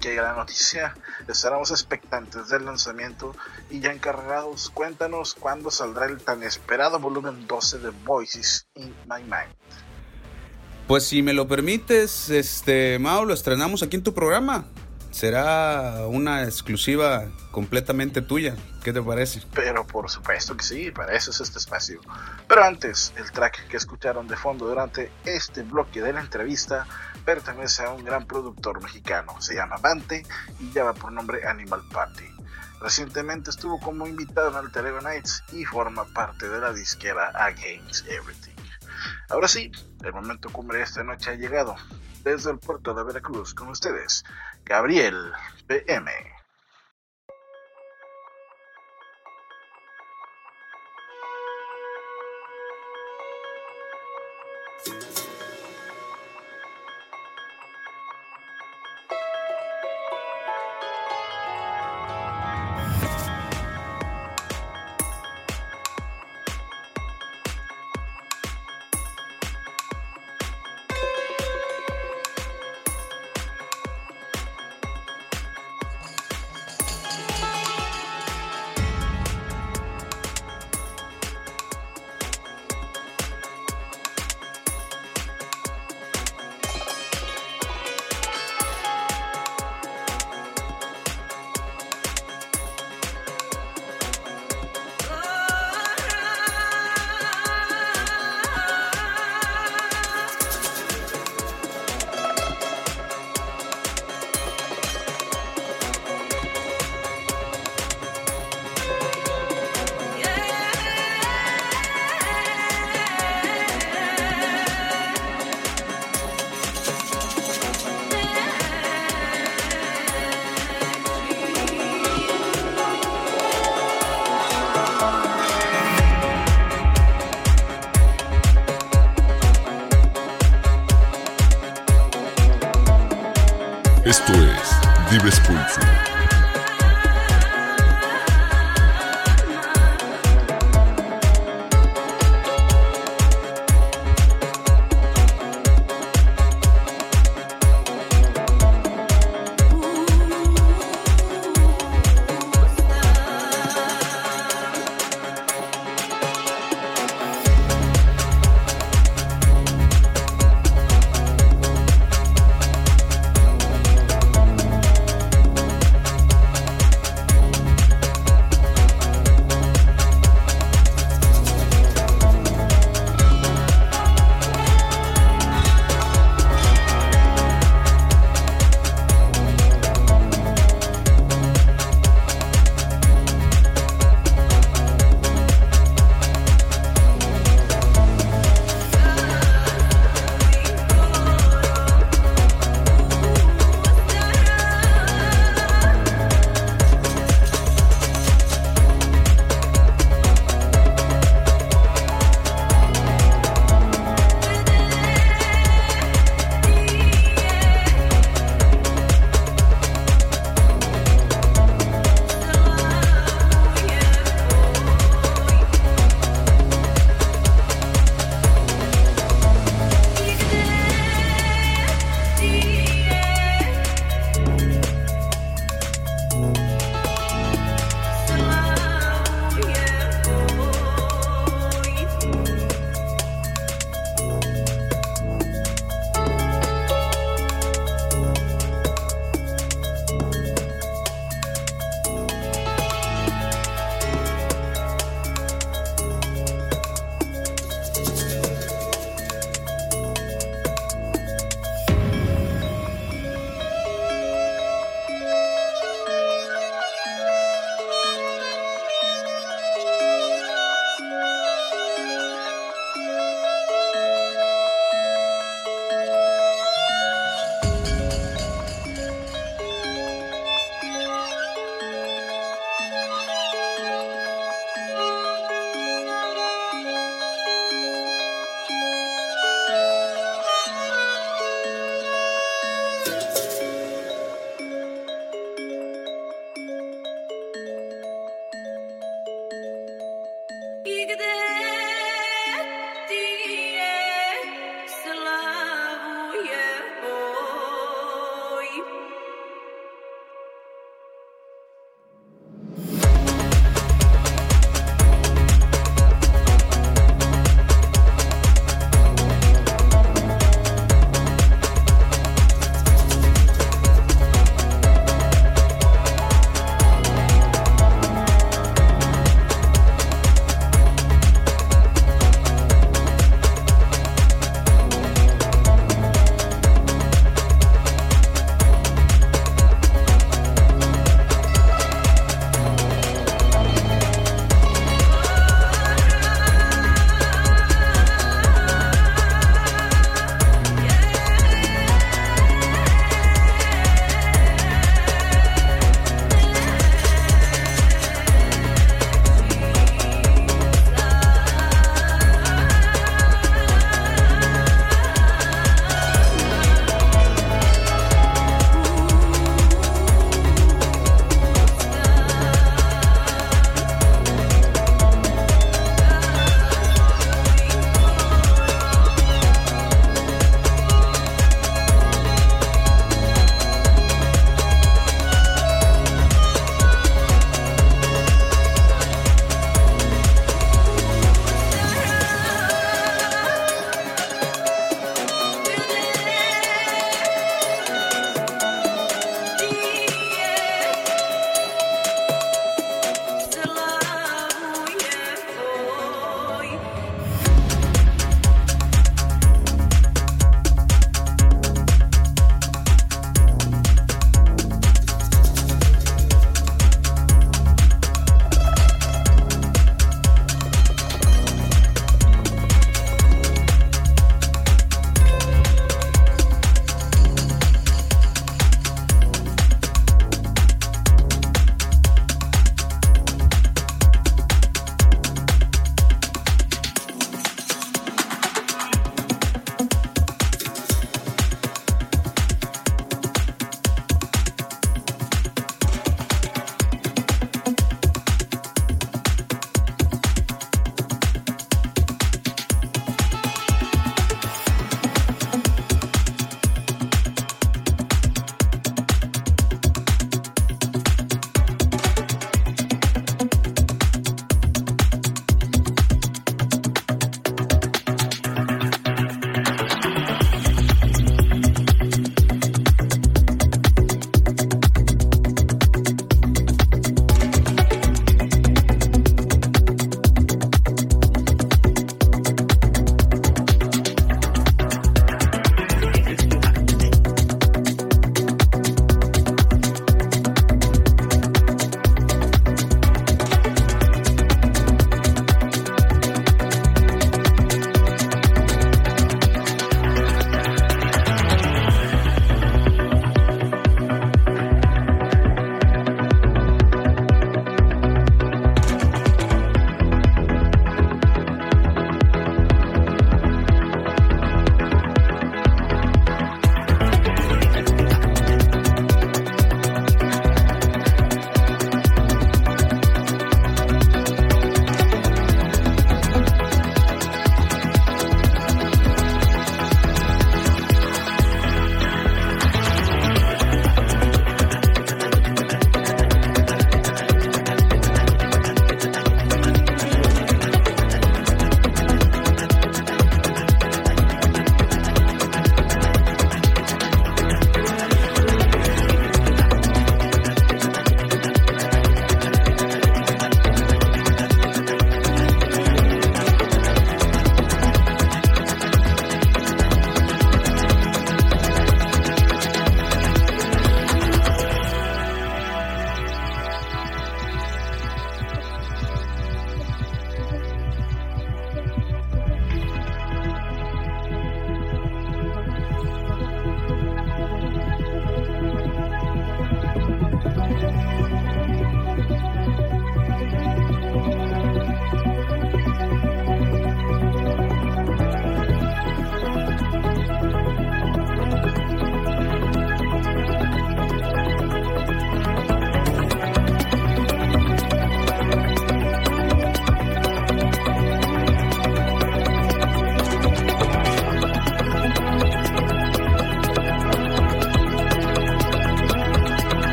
Qué 0.00 0.14
gran 0.14 0.36
noticia. 0.36 0.94
Estaremos 1.26 1.70
expectantes 1.72 2.48
del 2.48 2.64
lanzamiento 2.64 3.34
y 3.68 3.80
ya 3.80 3.92
encargados, 3.92 4.70
cuéntanos 4.70 5.34
cuándo 5.34 5.70
saldrá 5.70 6.06
el 6.06 6.18
tan 6.20 6.42
esperado 6.44 7.00
volumen 7.00 7.46
12 7.48 7.78
de 7.78 7.90
Voices 8.04 8.68
in 8.76 8.94
My 9.06 9.22
Mind. 9.22 9.54
Pues 10.86 11.04
si 11.04 11.22
me 11.22 11.34
lo 11.34 11.48
permites, 11.48 12.30
este 12.30 12.98
Mao, 12.98 13.24
lo 13.24 13.34
estrenamos 13.34 13.82
aquí 13.82 13.96
en 13.96 14.02
tu 14.04 14.14
programa. 14.14 14.66
Será 15.10 16.06
una 16.06 16.44
exclusiva 16.44 17.26
completamente 17.50 18.22
tuya. 18.22 18.56
¿Qué 18.84 18.92
te 18.92 19.02
parece? 19.02 19.42
Pero 19.54 19.86
por 19.86 20.10
supuesto 20.10 20.56
que 20.56 20.64
sí, 20.64 20.90
para 20.90 21.14
eso 21.14 21.30
es 21.30 21.40
este 21.40 21.58
espacio. 21.58 22.00
Pero 22.46 22.64
antes, 22.64 23.12
el 23.16 23.30
track 23.32 23.68
que 23.68 23.76
escucharon 23.76 24.28
de 24.28 24.36
fondo 24.36 24.66
durante 24.66 25.10
este 25.24 25.62
bloque 25.62 26.00
de 26.00 26.12
la 26.12 26.20
entrevista 26.20 26.86
pertenece 27.24 27.84
a 27.84 27.90
un 27.90 28.04
gran 28.04 28.26
productor 28.26 28.82
mexicano. 28.82 29.40
Se 29.40 29.54
llama 29.54 29.76
Bante 29.78 30.24
y 30.60 30.70
lleva 30.70 30.94
por 30.94 31.12
nombre 31.12 31.46
Animal 31.46 31.82
Party. 31.92 32.24
Recientemente 32.80 33.50
estuvo 33.50 33.80
como 33.80 34.06
invitado 34.06 34.50
en 34.50 34.56
Alter 34.56 35.02
Nights 35.02 35.42
y 35.52 35.64
forma 35.64 36.04
parte 36.04 36.48
de 36.48 36.60
la 36.60 36.72
disquera 36.72 37.30
Against 37.34 38.06
Everything. 38.06 38.54
Ahora 39.30 39.48
sí, 39.48 39.70
el 40.04 40.12
momento 40.12 40.48
cumbre 40.50 40.78
de 40.78 40.84
esta 40.84 41.02
noche 41.02 41.30
ha 41.30 41.34
llegado. 41.34 41.74
Desde 42.24 42.50
el 42.50 42.58
puerto 42.58 42.94
de 42.94 43.04
Veracruz 43.04 43.54
con 43.54 43.68
ustedes, 43.68 44.24
Gabriel 44.68 45.32
PM. 45.66 46.37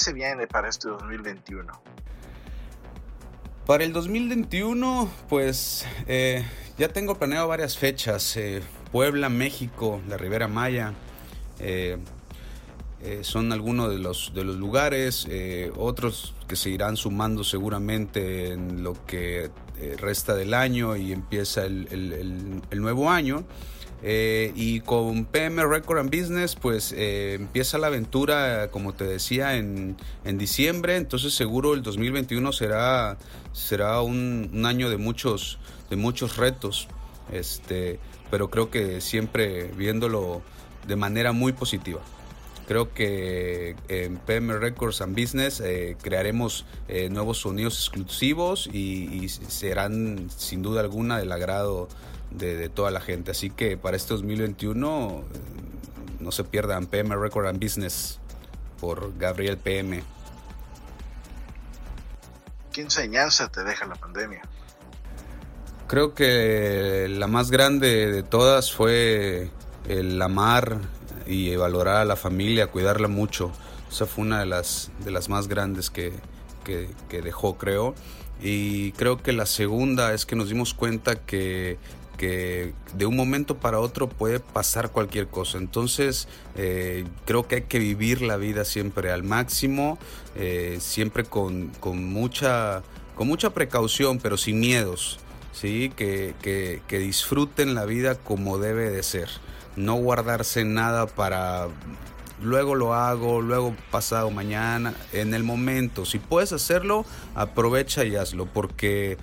Se 0.00 0.12
viene 0.12 0.46
para 0.46 0.68
este 0.68 0.88
2021? 0.88 1.72
Para 3.66 3.84
el 3.84 3.92
2021, 3.92 5.08
pues 5.28 5.86
eh, 6.08 6.44
ya 6.78 6.88
tengo 6.88 7.14
planeado 7.16 7.46
varias 7.48 7.76
fechas. 7.78 8.36
eh, 8.36 8.62
Puebla, 8.90 9.28
México, 9.28 10.00
la 10.08 10.16
Ribera 10.16 10.48
Maya. 10.48 10.94
eh, 11.60 11.98
eh, 13.02 13.20
son 13.22 13.52
algunos 13.52 13.90
de 13.90 13.98
los, 13.98 14.32
de 14.34 14.44
los 14.44 14.56
lugares, 14.56 15.26
eh, 15.30 15.70
otros 15.76 16.34
que 16.48 16.56
se 16.56 16.68
irán 16.70 16.96
sumando 16.96 17.44
seguramente 17.44 18.52
en 18.52 18.82
lo 18.82 18.94
que 19.06 19.50
eh, 19.78 19.96
resta 19.98 20.34
del 20.34 20.52
año 20.52 20.96
y 20.96 21.12
empieza 21.12 21.64
el- 21.64 22.62
el 22.70 22.80
nuevo 22.82 23.08
año. 23.10 23.44
Eh, 24.02 24.52
y 24.54 24.80
con 24.80 25.26
PM 25.26 25.64
Record 25.66 25.98
and 25.98 26.10
Business, 26.10 26.56
pues 26.56 26.92
eh, 26.96 27.34
empieza 27.34 27.78
la 27.78 27.88
aventura, 27.88 28.70
como 28.70 28.94
te 28.94 29.04
decía, 29.04 29.56
en, 29.56 29.96
en 30.24 30.38
diciembre. 30.38 30.96
Entonces 30.96 31.34
seguro 31.34 31.74
el 31.74 31.82
2021 31.82 32.52
será, 32.52 33.18
será 33.52 34.00
un, 34.00 34.50
un 34.52 34.66
año 34.66 34.88
de 34.90 34.96
muchos, 34.96 35.58
de 35.90 35.96
muchos 35.96 36.36
retos. 36.36 36.88
Este, 37.32 37.98
pero 38.30 38.50
creo 38.50 38.70
que 38.70 39.00
siempre 39.00 39.64
viéndolo 39.76 40.42
de 40.86 40.96
manera 40.96 41.32
muy 41.32 41.52
positiva. 41.52 42.00
Creo 42.66 42.94
que 42.94 43.74
en 43.88 44.18
PM 44.18 44.56
Records 44.58 45.00
and 45.00 45.20
Business 45.20 45.58
eh, 45.58 45.96
crearemos 46.00 46.64
eh, 46.86 47.08
nuevos 47.10 47.38
sonidos 47.38 47.76
exclusivos 47.80 48.70
y, 48.72 49.24
y 49.24 49.28
serán 49.28 50.30
sin 50.30 50.62
duda 50.62 50.80
alguna 50.80 51.18
del 51.18 51.32
agrado 51.32 51.88
de, 52.30 52.56
de 52.56 52.68
toda 52.68 52.90
la 52.90 53.00
gente. 53.00 53.30
Así 53.30 53.50
que 53.50 53.76
para 53.76 53.96
este 53.96 54.14
2021 54.14 55.24
eh, 55.32 55.60
no 56.20 56.32
se 56.32 56.44
pierdan 56.44 56.86
PM 56.86 57.16
Record 57.16 57.46
and 57.46 57.62
Business 57.62 58.18
por 58.80 59.16
Gabriel 59.18 59.58
PM. 59.58 60.02
¿Qué 62.72 62.82
enseñanza 62.82 63.50
te 63.50 63.64
deja 63.64 63.86
la 63.86 63.96
pandemia? 63.96 64.42
Creo 65.88 66.14
que 66.14 67.08
la 67.10 67.26
más 67.26 67.50
grande 67.50 68.12
de 68.12 68.22
todas 68.22 68.72
fue 68.72 69.50
el 69.88 70.22
amar 70.22 70.78
y 71.26 71.56
valorar 71.56 71.96
a 71.96 72.04
la 72.04 72.16
familia, 72.16 72.68
cuidarla 72.68 73.08
mucho. 73.08 73.50
Esa 73.90 74.06
fue 74.06 74.22
una 74.24 74.38
de 74.38 74.46
las, 74.46 74.92
de 75.00 75.10
las 75.10 75.28
más 75.28 75.48
grandes 75.48 75.90
que, 75.90 76.12
que, 76.64 76.88
que 77.08 77.22
dejó, 77.22 77.58
creo. 77.58 77.96
Y 78.40 78.92
creo 78.92 79.20
que 79.20 79.32
la 79.32 79.46
segunda 79.46 80.14
es 80.14 80.24
que 80.26 80.36
nos 80.36 80.48
dimos 80.48 80.74
cuenta 80.74 81.16
que, 81.16 81.76
que 82.20 82.74
de 82.92 83.06
un 83.06 83.16
momento 83.16 83.56
para 83.56 83.80
otro 83.80 84.06
puede 84.06 84.40
pasar 84.40 84.90
cualquier 84.90 85.28
cosa. 85.28 85.56
Entonces, 85.56 86.28
eh, 86.54 87.06
creo 87.24 87.48
que 87.48 87.54
hay 87.54 87.62
que 87.62 87.78
vivir 87.78 88.20
la 88.20 88.36
vida 88.36 88.66
siempre 88.66 89.10
al 89.10 89.22
máximo, 89.22 89.98
eh, 90.36 90.76
siempre 90.80 91.24
con, 91.24 91.68
con 91.80 92.04
mucha, 92.04 92.82
con 93.14 93.26
mucha 93.26 93.54
precaución, 93.54 94.18
pero 94.18 94.36
sin 94.36 94.60
miedos. 94.60 95.18
¿sí? 95.52 95.90
Que, 95.96 96.34
que, 96.42 96.82
que 96.86 96.98
disfruten 96.98 97.74
la 97.74 97.86
vida 97.86 98.16
como 98.16 98.58
debe 98.58 98.90
de 98.90 99.02
ser. 99.02 99.30
No 99.76 99.94
guardarse 99.94 100.66
nada 100.66 101.06
para 101.06 101.68
luego 102.42 102.74
lo 102.74 102.92
hago, 102.92 103.40
luego 103.40 103.74
pasado 103.90 104.30
mañana, 104.30 104.92
en 105.14 105.32
el 105.32 105.42
momento. 105.42 106.04
Si 106.04 106.18
puedes 106.18 106.52
hacerlo, 106.52 107.06
aprovecha 107.34 108.04
y 108.04 108.16
hazlo, 108.16 108.44
porque 108.44 109.16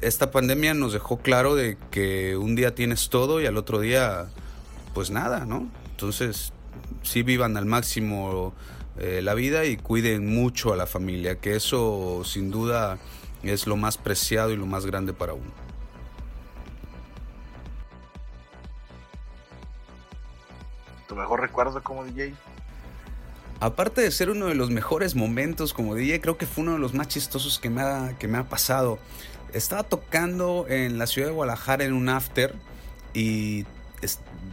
esta 0.00 0.30
pandemia 0.30 0.74
nos 0.74 0.92
dejó 0.92 1.18
claro 1.18 1.54
de 1.54 1.76
que 1.90 2.36
un 2.36 2.54
día 2.54 2.74
tienes 2.74 3.08
todo 3.08 3.40
y 3.40 3.46
al 3.46 3.56
otro 3.56 3.80
día, 3.80 4.26
pues 4.94 5.10
nada, 5.10 5.44
¿no? 5.44 5.68
Entonces, 5.90 6.52
sí 7.02 7.22
vivan 7.22 7.56
al 7.56 7.66
máximo 7.66 8.54
eh, 8.98 9.20
la 9.22 9.34
vida 9.34 9.64
y 9.64 9.76
cuiden 9.76 10.32
mucho 10.32 10.72
a 10.72 10.76
la 10.76 10.86
familia, 10.86 11.40
que 11.40 11.56
eso 11.56 12.22
sin 12.24 12.50
duda 12.50 12.98
es 13.42 13.66
lo 13.66 13.76
más 13.76 13.96
preciado 13.96 14.50
y 14.50 14.56
lo 14.56 14.66
más 14.66 14.86
grande 14.86 15.12
para 15.12 15.34
uno. 15.34 15.50
¿Tu 21.08 21.16
mejor 21.16 21.40
recuerdo 21.40 21.82
como 21.82 22.04
DJ? 22.04 22.34
Aparte 23.60 24.02
de 24.02 24.10
ser 24.12 24.30
uno 24.30 24.46
de 24.46 24.54
los 24.54 24.70
mejores 24.70 25.16
momentos 25.16 25.72
como 25.72 25.94
DJ, 25.94 26.20
creo 26.20 26.36
que 26.38 26.46
fue 26.46 26.62
uno 26.62 26.74
de 26.74 26.78
los 26.78 26.94
más 26.94 27.08
chistosos 27.08 27.58
que 27.58 27.70
me 27.70 27.82
ha, 27.82 28.16
que 28.18 28.28
me 28.28 28.38
ha 28.38 28.44
pasado. 28.44 28.98
Estaba 29.52 29.82
tocando 29.82 30.66
en 30.68 30.98
la 30.98 31.06
ciudad 31.06 31.28
de 31.28 31.34
Guadalajara 31.34 31.84
en 31.84 31.92
un 31.92 32.08
after 32.08 32.54
y 33.14 33.64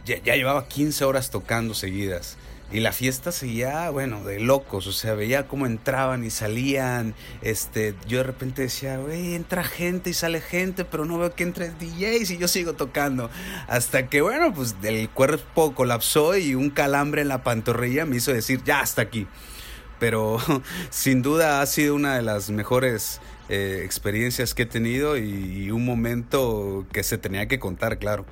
ya, 0.04 0.34
llevaba 0.34 0.68
15 0.68 1.04
horas 1.04 1.30
tocando 1.30 1.74
seguidas. 1.74 2.36
y 2.72 2.80
la 2.80 2.90
fiesta 2.90 3.30
seguía, 3.30 3.90
bueno, 3.90 4.24
de 4.24 4.40
locos, 4.40 4.88
o 4.88 4.92
sea, 4.92 5.14
veía 5.14 5.46
cómo 5.46 5.66
entraban 5.66 6.24
y 6.24 6.30
salían, 6.30 7.14
este, 7.42 7.94
yo 8.08 8.18
de 8.18 8.24
repente 8.24 8.62
decía, 8.62 8.98
güey, 8.98 9.36
entra 9.36 9.62
gente 9.62 10.10
y 10.10 10.14
sale 10.14 10.40
gente, 10.40 10.84
pero 10.84 11.04
no 11.04 11.16
veo 11.16 11.32
que 11.32 11.44
entre 11.44 11.70
DJs 11.70 12.30
y 12.32 12.38
yo 12.38 12.48
sigo 12.48 12.72
tocando, 12.72 13.30
hasta 13.68 14.08
que, 14.08 14.20
bueno, 14.20 14.52
pues 14.52 14.74
el 14.82 15.08
cuerpo 15.10 15.76
colapsó 15.76 16.36
y 16.36 16.56
un 16.56 16.70
calambre 16.70 17.22
en 17.22 17.28
la 17.28 17.44
pantorrilla 17.44 18.04
me 18.04 18.16
hizo 18.16 18.32
decir, 18.32 18.60
ya, 18.64 18.80
hasta 18.80 19.02
aquí, 19.02 19.28
pero 20.00 20.38
sin 20.90 21.22
duda 21.22 21.60
ha 21.60 21.66
sido 21.66 21.94
una 21.94 22.16
de 22.16 22.22
las 22.22 22.50
mejores 22.50 23.20
eh, 23.48 23.82
experiencias 23.84 24.54
que 24.54 24.62
he 24.62 24.66
tenido 24.66 25.16
y, 25.16 25.70
un 25.70 25.84
momento 25.84 26.84
que 26.92 27.02
se 27.02 27.18
tenía 27.18 27.46
que 27.46 27.58
contar, 27.58 27.98
claro. 27.98 28.26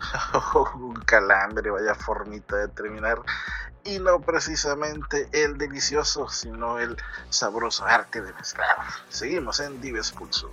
un 0.74 0.94
calambre, 0.96 1.70
vaya 1.70 1.94
formita 1.94 2.56
de 2.56 2.68
terminar. 2.68 3.20
Y 3.84 3.98
no 3.98 4.20
precisamente 4.20 5.28
el 5.32 5.58
delicioso, 5.58 6.28
sino 6.28 6.78
el 6.78 6.96
sabroso 7.28 7.84
arte 7.84 8.22
de 8.22 8.32
mezclar. 8.32 8.78
Seguimos 9.10 9.60
en 9.60 9.80
Dives 9.80 10.10
Pulso. 10.10 10.50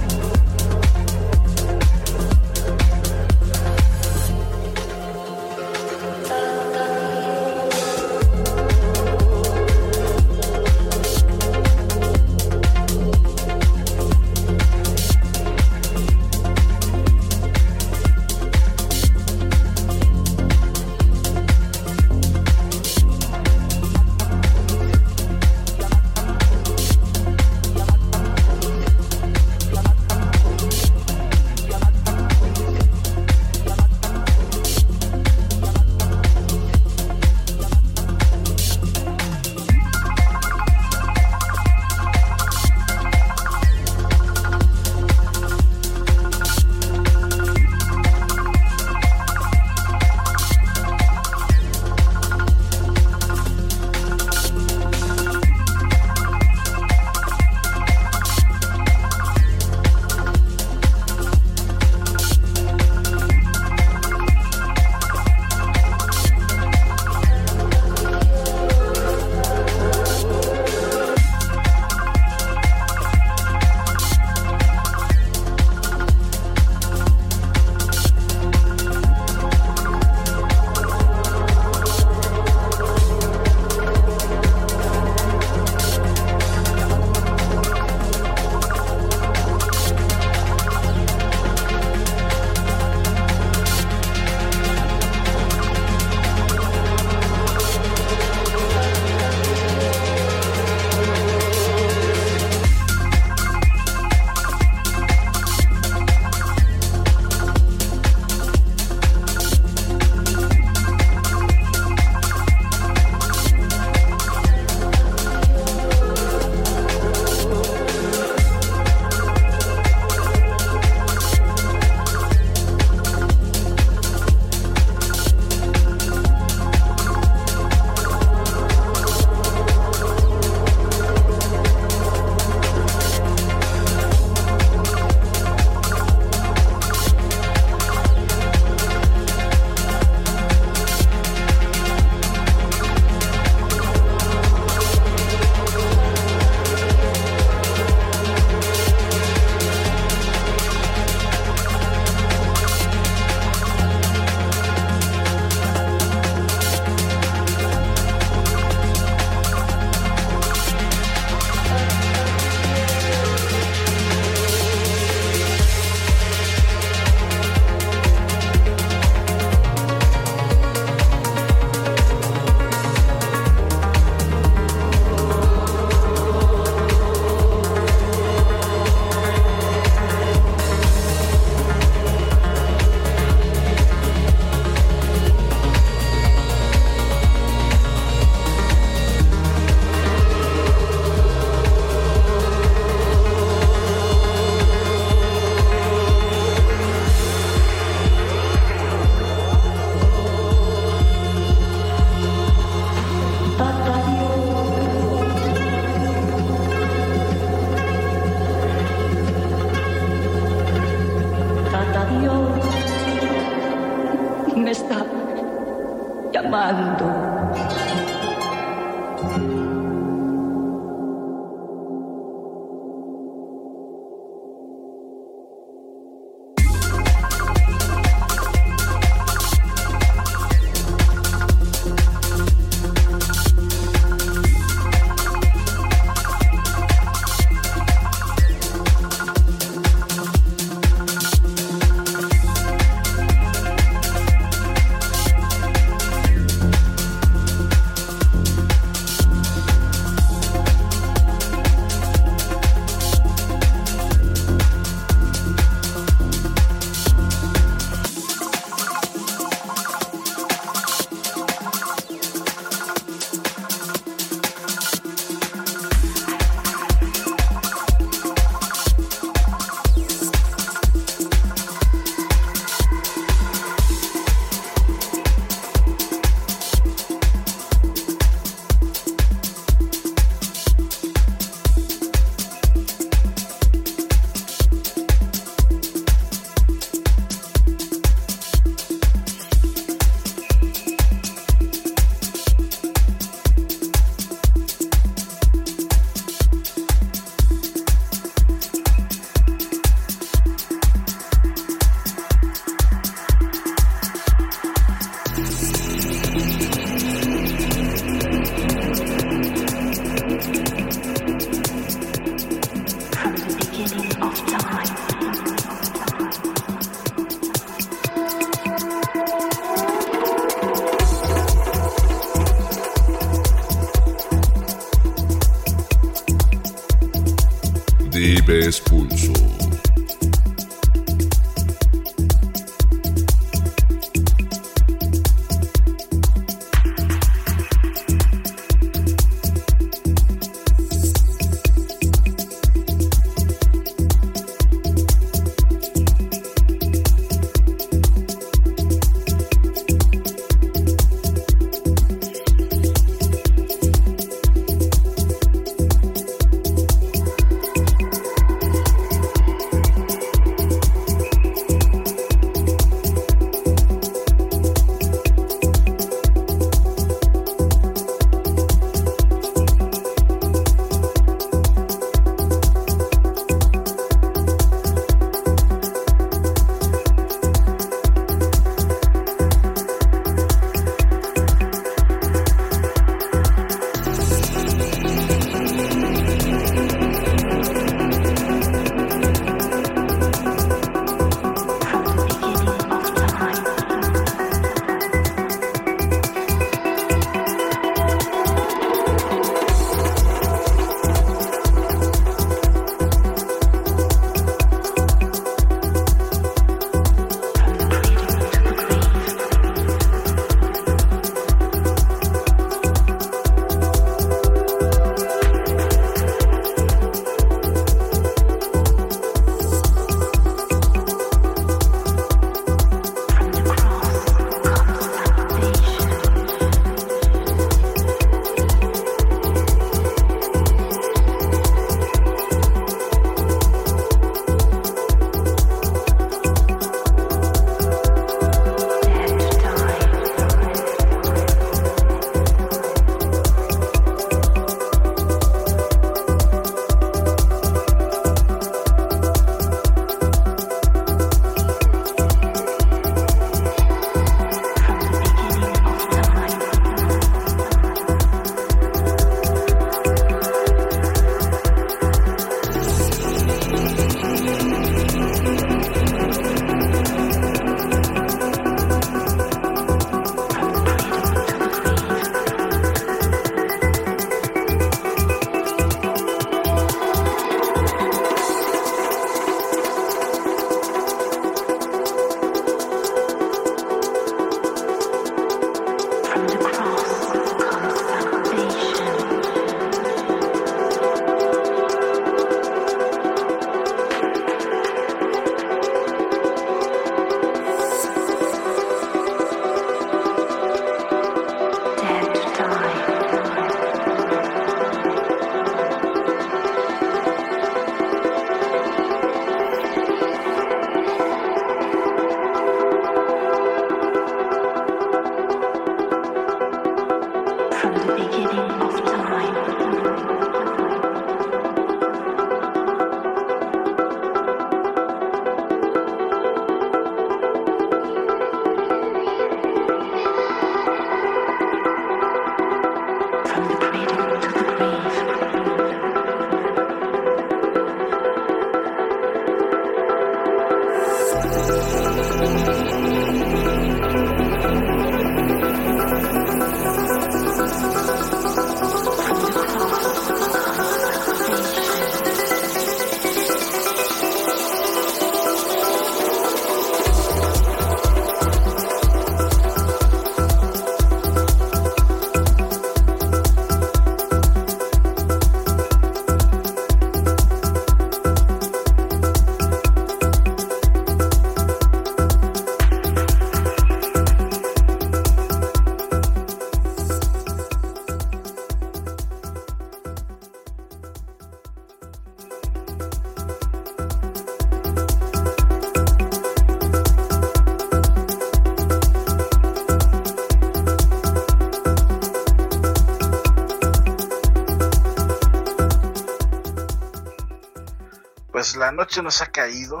Noche 598.94 599.22
nos 599.22 599.42
ha 599.42 599.46
caído 599.46 600.00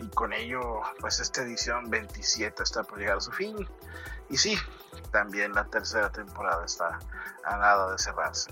y 0.00 0.08
con 0.08 0.32
ello 0.32 0.80
pues 1.00 1.20
esta 1.20 1.42
edición 1.42 1.90
27 1.90 2.62
está 2.62 2.82
por 2.82 2.98
llegar 2.98 3.18
a 3.18 3.20
su 3.20 3.30
fin. 3.30 3.68
Y 4.28 4.36
sí, 4.36 4.58
también 5.12 5.52
la 5.52 5.64
tercera 5.66 6.10
temporada 6.10 6.64
está 6.64 6.98
a 7.44 7.56
nada 7.56 7.92
de 7.92 7.98
cerrarse. 7.98 8.50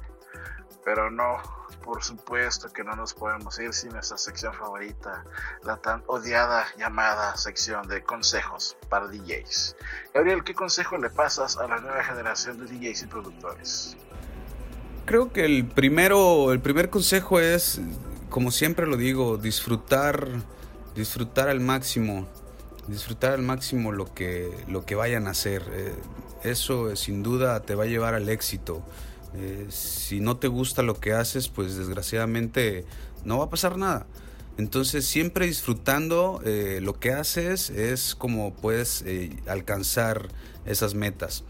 Pero 0.85 1.11
no, 1.11 1.41
por 1.83 2.03
supuesto 2.03 2.73
que 2.73 2.85
no 2.85 2.95
nos 2.97 3.15
podemos 3.15 3.59
ir 3.59 3.73
sin 3.73 3.97
esa 3.97 4.19
sección 4.19 4.53
favorita, 4.53 5.25
la 5.63 5.77
tan 5.77 6.03
odiada 6.07 6.67
llamada 6.77 7.37
sección 7.37 7.87
de 7.89 8.03
consejos 8.03 8.77
para 8.89 9.07
DJs. 9.07 9.77
Gabriel, 10.15 10.45
¿qué 10.45 10.55
consejo 10.55 10.99
le 10.99 11.11
pasas 11.11 11.57
a 11.57 11.67
la 11.67 11.79
nueva 11.79 12.03
generación 12.05 12.59
de 12.59 12.67
DJs 12.67 13.03
y 13.03 13.07
productores? 13.07 13.97
Creo 15.07 15.33
que 15.33 15.45
el 15.45 15.67
primero, 15.67 16.53
el 16.53 16.61
primer 16.61 16.91
consejo 16.91 17.41
es 17.41 17.81
como 18.33 18.51
siempre 18.51 18.87
lo 18.87 18.97
digo, 18.97 19.37
disfrutar, 19.37 20.27
disfrutar 20.97 21.51
al 21.51 21.61
máximo, 21.61 22.27
disfrutar 22.89 23.35
al 23.35 23.43
máximo 23.43 23.93
lo 23.93 24.13
que, 24.15 24.51
lo 24.69 24.87
que 24.87 24.95
vayan 24.95 25.27
a 25.27 25.33
hacer. 25.33 25.63
Eh, 25.71 25.93
eso 26.43 26.91
eh, 26.91 26.97
sin 26.97 27.23
duda 27.23 27.61
te 27.61 27.75
va 27.75 27.85
a 27.85 27.87
llevar 27.87 28.15
al 28.15 28.31
éxito. 28.31 28.83
Eh, 29.35 29.67
si 29.69 30.21
no 30.21 30.39
te 30.39 30.49
gusta 30.49 30.83
lo 30.83 30.99
que 30.99 31.13
haces, 31.13 31.49
pues 31.49 31.77
desgraciadamente 31.77 32.87
no 33.23 33.37
va 33.37 33.45
a 33.45 33.51
pasar 33.51 33.77
nada. 33.77 34.07
Entonces 34.57 35.05
siempre 35.05 35.47
disfrutando 35.47 36.41
lo 36.45 37.01
que 37.01 37.13
haces 37.13 37.69
es 37.71 38.15
como 38.15 38.55
puedes 38.55 39.03
alcanzar 39.47 40.29
esas 40.67 40.95
metas. 40.95 41.45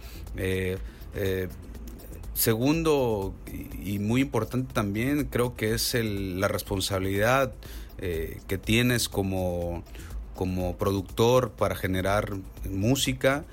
Segundo 2.35 3.35
y 3.85 3.99
muy 3.99 4.23
importante 4.23 4.73
también 4.73 5.25
creo 5.27 5.55
que 5.55 5.75
es 5.75 5.95
el- 5.95 6.41
la 6.41 6.49
responsabilidad 6.49 7.53
eh, 7.99 8.41
que 8.49 8.59
tienes 8.59 9.09
como, 9.09 9.85
como 10.35 10.77
productor 10.77 11.51
para 11.53 11.77
generar 11.77 12.33
música 12.69 13.45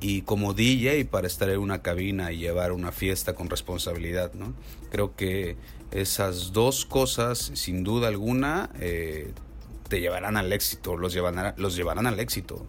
y 0.00 0.22
como 0.22 0.54
DJ 0.54 1.04
para 1.04 1.26
estar 1.26 1.50
en 1.50 1.58
una 1.58 1.82
cabina 1.82 2.32
y 2.32 2.38
llevar 2.38 2.72
una 2.72 2.92
fiesta 2.92 3.34
con 3.34 3.50
responsabilidad, 3.50 4.32
¿no? 4.32 4.54
Creo 4.90 5.14
que 5.16 5.56
esas 5.90 6.52
dos 6.54 6.86
cosas, 6.86 7.50
sin 7.54 7.84
duda 7.84 8.08
alguna, 8.08 8.70
eh, 8.80 9.32
te 9.88 10.00
llevarán 10.00 10.38
al 10.38 10.50
éxito, 10.52 10.96
los 10.96 11.12
llevarán, 11.12 11.52
los 11.58 11.76
llevarán 11.76 12.06
al 12.06 12.20
éxito. 12.20 12.64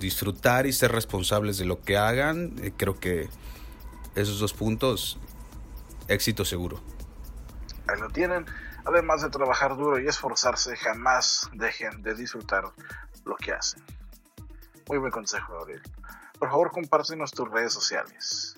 Disfrutar 0.00 0.66
y 0.66 0.72
ser 0.72 0.92
responsables 0.92 1.58
de 1.58 1.66
lo 1.66 1.82
que 1.82 1.96
hagan, 1.98 2.54
eh, 2.62 2.72
creo 2.76 2.98
que 2.98 3.28
esos 4.14 4.38
dos 4.38 4.52
puntos, 4.52 5.18
éxito 6.08 6.44
seguro. 6.44 6.80
Ahí 7.88 8.00
lo 8.00 8.08
tienen. 8.10 8.46
Además 8.84 9.22
de 9.22 9.30
trabajar 9.30 9.76
duro 9.76 10.00
y 10.00 10.08
esforzarse, 10.08 10.76
jamás 10.76 11.48
dejen 11.52 12.02
de 12.02 12.14
disfrutar 12.14 12.64
lo 13.24 13.36
que 13.36 13.52
hacen. 13.52 13.82
Muy 14.88 14.98
buen 14.98 15.12
consejo, 15.12 15.54
Gabriel. 15.54 15.82
Por 16.38 16.50
favor, 16.50 16.72
compártenos 16.72 17.30
tus 17.30 17.48
redes 17.48 17.72
sociales. 17.72 18.56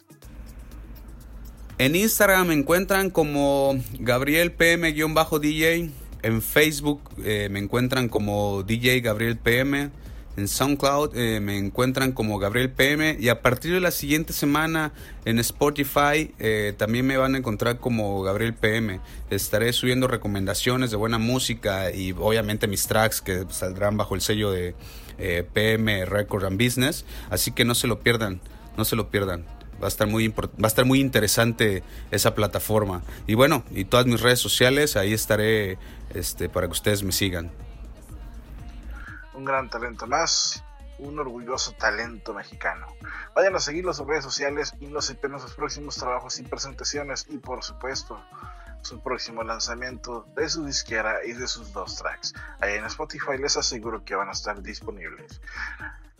En 1.76 1.96
Instagram 1.96 2.46
me 2.48 2.54
encuentran 2.54 3.10
como 3.10 3.74
Gabriel 3.98 4.52
PM-DJ. 4.52 5.90
En 6.22 6.40
Facebook 6.40 7.02
eh, 7.22 7.48
me 7.50 7.58
encuentran 7.58 8.08
como 8.08 8.62
DJ 8.62 9.00
Gabriel 9.00 9.36
PM. 9.36 9.90
En 10.36 10.48
SoundCloud 10.48 11.16
eh, 11.16 11.38
me 11.38 11.56
encuentran 11.56 12.12
como 12.12 12.38
Gabriel 12.38 12.70
PM. 12.70 13.16
Y 13.20 13.28
a 13.28 13.40
partir 13.40 13.72
de 13.72 13.80
la 13.80 13.90
siguiente 13.90 14.32
semana 14.32 14.92
en 15.24 15.38
Spotify 15.38 16.32
eh, 16.38 16.74
también 16.76 17.06
me 17.06 17.16
van 17.16 17.34
a 17.34 17.38
encontrar 17.38 17.78
como 17.78 18.22
Gabriel 18.22 18.54
PM. 18.54 19.00
Estaré 19.30 19.72
subiendo 19.72 20.08
recomendaciones 20.08 20.90
de 20.90 20.96
buena 20.96 21.18
música 21.18 21.92
y 21.92 22.12
obviamente 22.12 22.66
mis 22.66 22.86
tracks 22.86 23.20
que 23.20 23.44
saldrán 23.50 23.96
bajo 23.96 24.16
el 24.16 24.20
sello 24.20 24.50
de 24.50 24.74
eh, 25.18 25.46
PM 25.52 26.04
Record 26.04 26.44
and 26.44 26.62
Business. 26.62 27.04
Así 27.30 27.52
que 27.52 27.64
no 27.64 27.76
se 27.76 27.86
lo 27.86 28.00
pierdan, 28.00 28.40
no 28.76 28.84
se 28.84 28.96
lo 28.96 29.10
pierdan. 29.10 29.44
Va 29.80 29.86
a 29.86 29.88
estar 29.88 30.08
muy 30.08 30.28
va 30.28 30.48
a 30.62 30.66
estar 30.66 30.84
muy 30.84 31.00
interesante 31.00 31.84
esa 32.10 32.34
plataforma. 32.34 33.02
Y 33.28 33.34
bueno, 33.34 33.64
y 33.70 33.84
todas 33.84 34.06
mis 34.06 34.20
redes 34.20 34.40
sociales, 34.40 34.96
ahí 34.96 35.12
estaré 35.12 35.78
este, 36.12 36.48
para 36.48 36.66
que 36.66 36.72
ustedes 36.72 37.04
me 37.04 37.12
sigan. 37.12 37.52
Un 39.34 39.44
gran 39.44 39.68
talento 39.68 40.06
más, 40.06 40.64
un 40.98 41.18
orgulloso 41.18 41.72
talento 41.72 42.34
mexicano. 42.34 42.86
Vayan 43.34 43.56
a 43.56 43.60
seguirlo 43.60 43.92
en 43.98 44.08
redes 44.08 44.24
sociales 44.24 44.74
y 44.80 44.86
no 44.86 45.02
se 45.02 45.18
sus 45.38 45.54
próximos 45.54 45.96
trabajos 45.96 46.38
y 46.38 46.44
presentaciones 46.44 47.26
y 47.28 47.38
por 47.38 47.62
supuesto 47.64 48.22
su 48.82 49.00
próximo 49.00 49.42
lanzamiento 49.42 50.26
de 50.36 50.48
su 50.48 50.64
disquera 50.64 51.24
y 51.24 51.32
de 51.32 51.46
sus 51.46 51.72
dos 51.72 51.96
tracks. 51.96 52.34
Ahí 52.60 52.74
en 52.74 52.84
Spotify 52.84 53.38
les 53.38 53.56
aseguro 53.56 54.04
que 54.04 54.14
van 54.14 54.28
a 54.28 54.32
estar 54.32 54.60
disponibles. 54.62 55.40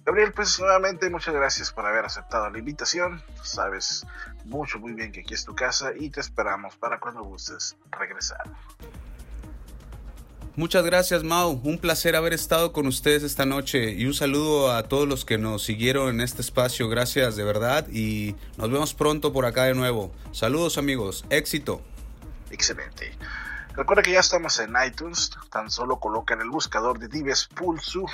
Gabriel, 0.05 0.33
pues 0.33 0.59
nuevamente 0.61 1.09
muchas 1.09 1.35
gracias 1.35 1.73
por 1.73 1.87
haber 1.87 2.05
aceptado 2.05 2.51
la 2.51 2.59
invitación. 2.59 3.23
Sabes 3.43 4.07
mucho, 4.45 4.79
muy 4.79 4.93
bien 4.93 5.13
que 5.13 5.21
aquí 5.21 5.35
es 5.35 5.45
tu 5.45 5.55
casa 5.55 5.93
y 5.97 6.11
te 6.11 6.21
esperamos 6.21 6.77
para 6.77 7.01
cuando 7.01 7.23
gustes 7.23 7.77
regresar. 7.91 8.43
Muchas 10.57 10.85
gracias, 10.85 11.25
Mau. 11.25 11.61
Un 11.65 11.79
placer 11.79 12.15
haber 12.15 12.33
estado 12.33 12.73
con 12.73 12.87
ustedes 12.87 13.25
esta 13.25 13.45
noche 13.45 13.91
y 13.91 14.07
un 14.07 14.15
saludo 14.15 14.71
a 14.71 14.85
todos 14.85 15.09
los 15.09 15.25
que 15.25 15.37
nos 15.37 15.65
siguieron 15.65 16.09
en 16.09 16.21
este 16.21 16.43
espacio. 16.43 16.89
Gracias 16.89 17.35
de 17.35 17.43
verdad 17.43 17.89
y 17.89 18.37
nos 18.57 18.71
vemos 18.71 18.95
pronto 18.95 19.33
por 19.33 19.47
acá 19.47 19.65
de 19.65 19.75
nuevo. 19.75 20.13
Saludos, 20.31 20.79
amigos. 20.79 21.25
Éxito. 21.29 21.81
Excelente. 22.53 23.11
Recuerda 23.77 24.05
que 24.05 24.13
ya 24.13 24.21
estamos 24.21 24.61
en 24.61 24.73
iTunes. 24.87 25.33
Tan 25.51 25.69
solo 25.69 25.99
coloca 25.99 26.35
en 26.35 26.43
el 26.43 26.49
buscador 26.49 27.01
de 27.01 27.09
Dives 27.09 27.49
Pulsu, 27.49 28.07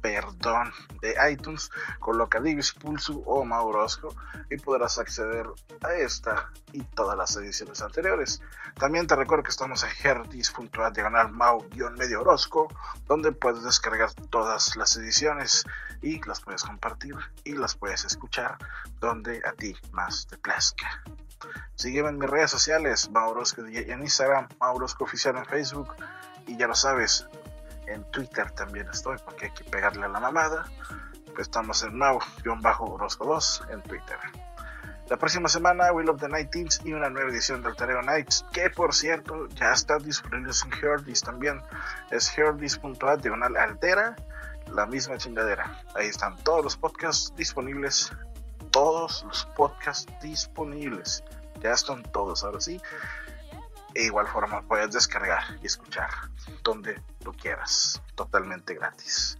perdón, 0.00 0.72
de 1.02 1.14
iTunes, 1.30 1.70
coloca 2.00 2.40
Dives 2.40 2.72
Pulsu 2.72 3.22
o 3.26 3.44
Maurosco 3.44 4.14
y 4.50 4.56
podrás 4.56 4.98
acceder 4.98 5.46
a 5.82 5.92
esta 5.92 6.50
y 6.72 6.82
todas 6.84 7.18
las 7.18 7.36
ediciones 7.36 7.82
anteriores. 7.82 8.40
También 8.78 9.06
te 9.06 9.14
recuerdo 9.14 9.44
que 9.44 9.50
estamos 9.50 9.84
en 9.84 9.90
herdis.a 10.02 10.90
diagonal 10.90 11.30
mau-medio 11.32 12.22
Orozco, 12.22 12.68
donde 13.06 13.32
puedes 13.32 13.62
descargar 13.62 14.10
todas 14.30 14.74
las 14.74 14.96
ediciones 14.96 15.64
y 16.00 16.18
las 16.26 16.40
puedes 16.40 16.62
compartir 16.62 17.14
y 17.44 17.52
las 17.52 17.74
puedes 17.74 18.06
escuchar 18.06 18.56
donde 19.00 19.42
a 19.44 19.52
ti 19.52 19.76
más 19.92 20.26
te 20.26 20.38
plazca. 20.38 21.02
Sígueme 21.74 22.10
en 22.10 22.18
mis 22.18 22.30
redes 22.30 22.50
sociales, 22.50 23.10
Maurosco 23.10 23.62
DJ 23.62 23.92
en 23.92 24.02
Instagram, 24.02 24.48
Maurosco 24.60 24.93
Oficial 25.00 25.36
en 25.36 25.44
Facebook 25.44 25.94
y 26.46 26.56
ya 26.56 26.66
lo 26.66 26.74
sabes, 26.74 27.26
en 27.86 28.04
Twitter 28.10 28.50
también 28.52 28.88
estoy 28.88 29.18
porque 29.24 29.46
hay 29.46 29.52
que 29.52 29.64
pegarle 29.64 30.04
a 30.04 30.08
la 30.08 30.20
mamada. 30.20 30.64
Pues 31.26 31.48
estamos 31.48 31.82
en 31.82 31.96
Mau-Orozco2 31.96 33.70
en 33.70 33.82
Twitter. 33.82 34.18
La 35.08 35.18
próxima 35.18 35.50
semana, 35.50 35.92
Will 35.92 36.08
of 36.08 36.18
the 36.18 36.28
Night 36.28 36.50
Teams 36.50 36.80
y 36.82 36.94
una 36.94 37.10
nueva 37.10 37.30
edición 37.30 37.62
del 37.62 37.76
Tereo 37.76 38.00
Nights, 38.00 38.46
que 38.52 38.70
por 38.70 38.94
cierto 38.94 39.48
ya 39.48 39.72
está 39.72 39.98
disponible 39.98 40.50
en 40.50 40.72
Herdis 40.82 41.20
también. 41.20 41.60
Es 42.10 42.36
herdis.a 42.38 43.16
diagonal 43.16 43.56
altera, 43.56 44.16
la 44.72 44.86
misma 44.86 45.18
chingadera. 45.18 45.82
Ahí 45.94 46.06
están 46.06 46.36
todos 46.38 46.64
los 46.64 46.76
podcasts 46.76 47.34
disponibles. 47.36 48.12
Todos 48.70 49.24
los 49.24 49.44
podcasts 49.56 50.10
disponibles. 50.22 51.22
Ya 51.60 51.72
están 51.72 52.02
todos, 52.04 52.42
ahora 52.42 52.60
sí. 52.60 52.80
E 53.94 54.04
igual 54.04 54.26
forma 54.26 54.62
puedes 54.62 54.90
descargar 54.92 55.58
y 55.62 55.66
escuchar 55.66 56.10
donde 56.62 57.00
lo 57.24 57.32
quieras, 57.32 58.02
totalmente 58.14 58.74
gratis. 58.74 59.38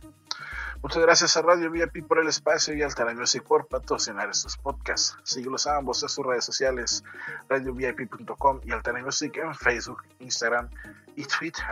Muchas 0.85 1.03
gracias 1.03 1.37
a 1.37 1.43
Radio 1.43 1.71
VIP 1.71 2.07
por 2.07 2.19
el 2.19 2.29
espacio 2.29 2.75
y 2.75 2.83
al 2.83 3.17
Music 3.17 3.43
por 3.43 3.67
patrocinar 3.67 4.29
estos 4.29 4.59
podcasts. 4.59 5.17
Síguelos 5.23 5.67
a 5.67 5.79
ambos 5.79 6.03
en 6.03 6.11
sus 6.11 6.27
redes 6.27 6.45
sociales, 6.45 7.03
radiovip.com 7.49 8.61
y 8.65 8.71
Altera 8.71 9.03
Music 9.03 9.35
en 9.39 9.55
Facebook, 9.55 10.03
Instagram 10.19 10.69
y 11.17 11.25
Twitter. 11.25 11.65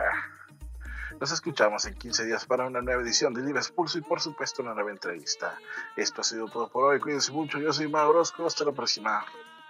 Nos 1.19 1.31
escuchamos 1.31 1.85
en 1.85 1.93
15 1.93 2.25
días 2.25 2.45
para 2.47 2.65
una 2.65 2.81
nueva 2.81 3.03
edición 3.03 3.35
de 3.35 3.43
Libres 3.43 3.69
Pulso 3.69 3.99
y 3.99 4.01
por 4.01 4.19
supuesto 4.19 4.63
una 4.63 4.73
nueva 4.73 4.89
entrevista. 4.89 5.59
Esto 5.95 6.21
ha 6.21 6.23
sido 6.23 6.47
todo 6.47 6.67
por 6.69 6.85
hoy. 6.85 6.99
Cuídense 6.99 7.31
mucho. 7.31 7.59
Yo 7.59 7.71
soy 7.71 7.87
Mauro 7.87 8.17
Orozco. 8.17 8.47
Hasta 8.47 8.65
la 8.65 8.71
próxima. 8.71 9.23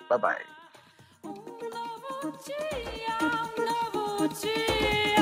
Bye 0.09 0.19
bye. 0.19 1.73
dia, 2.31 3.17
um 3.21 3.97
novo 3.99 4.27
dia. 4.29 5.13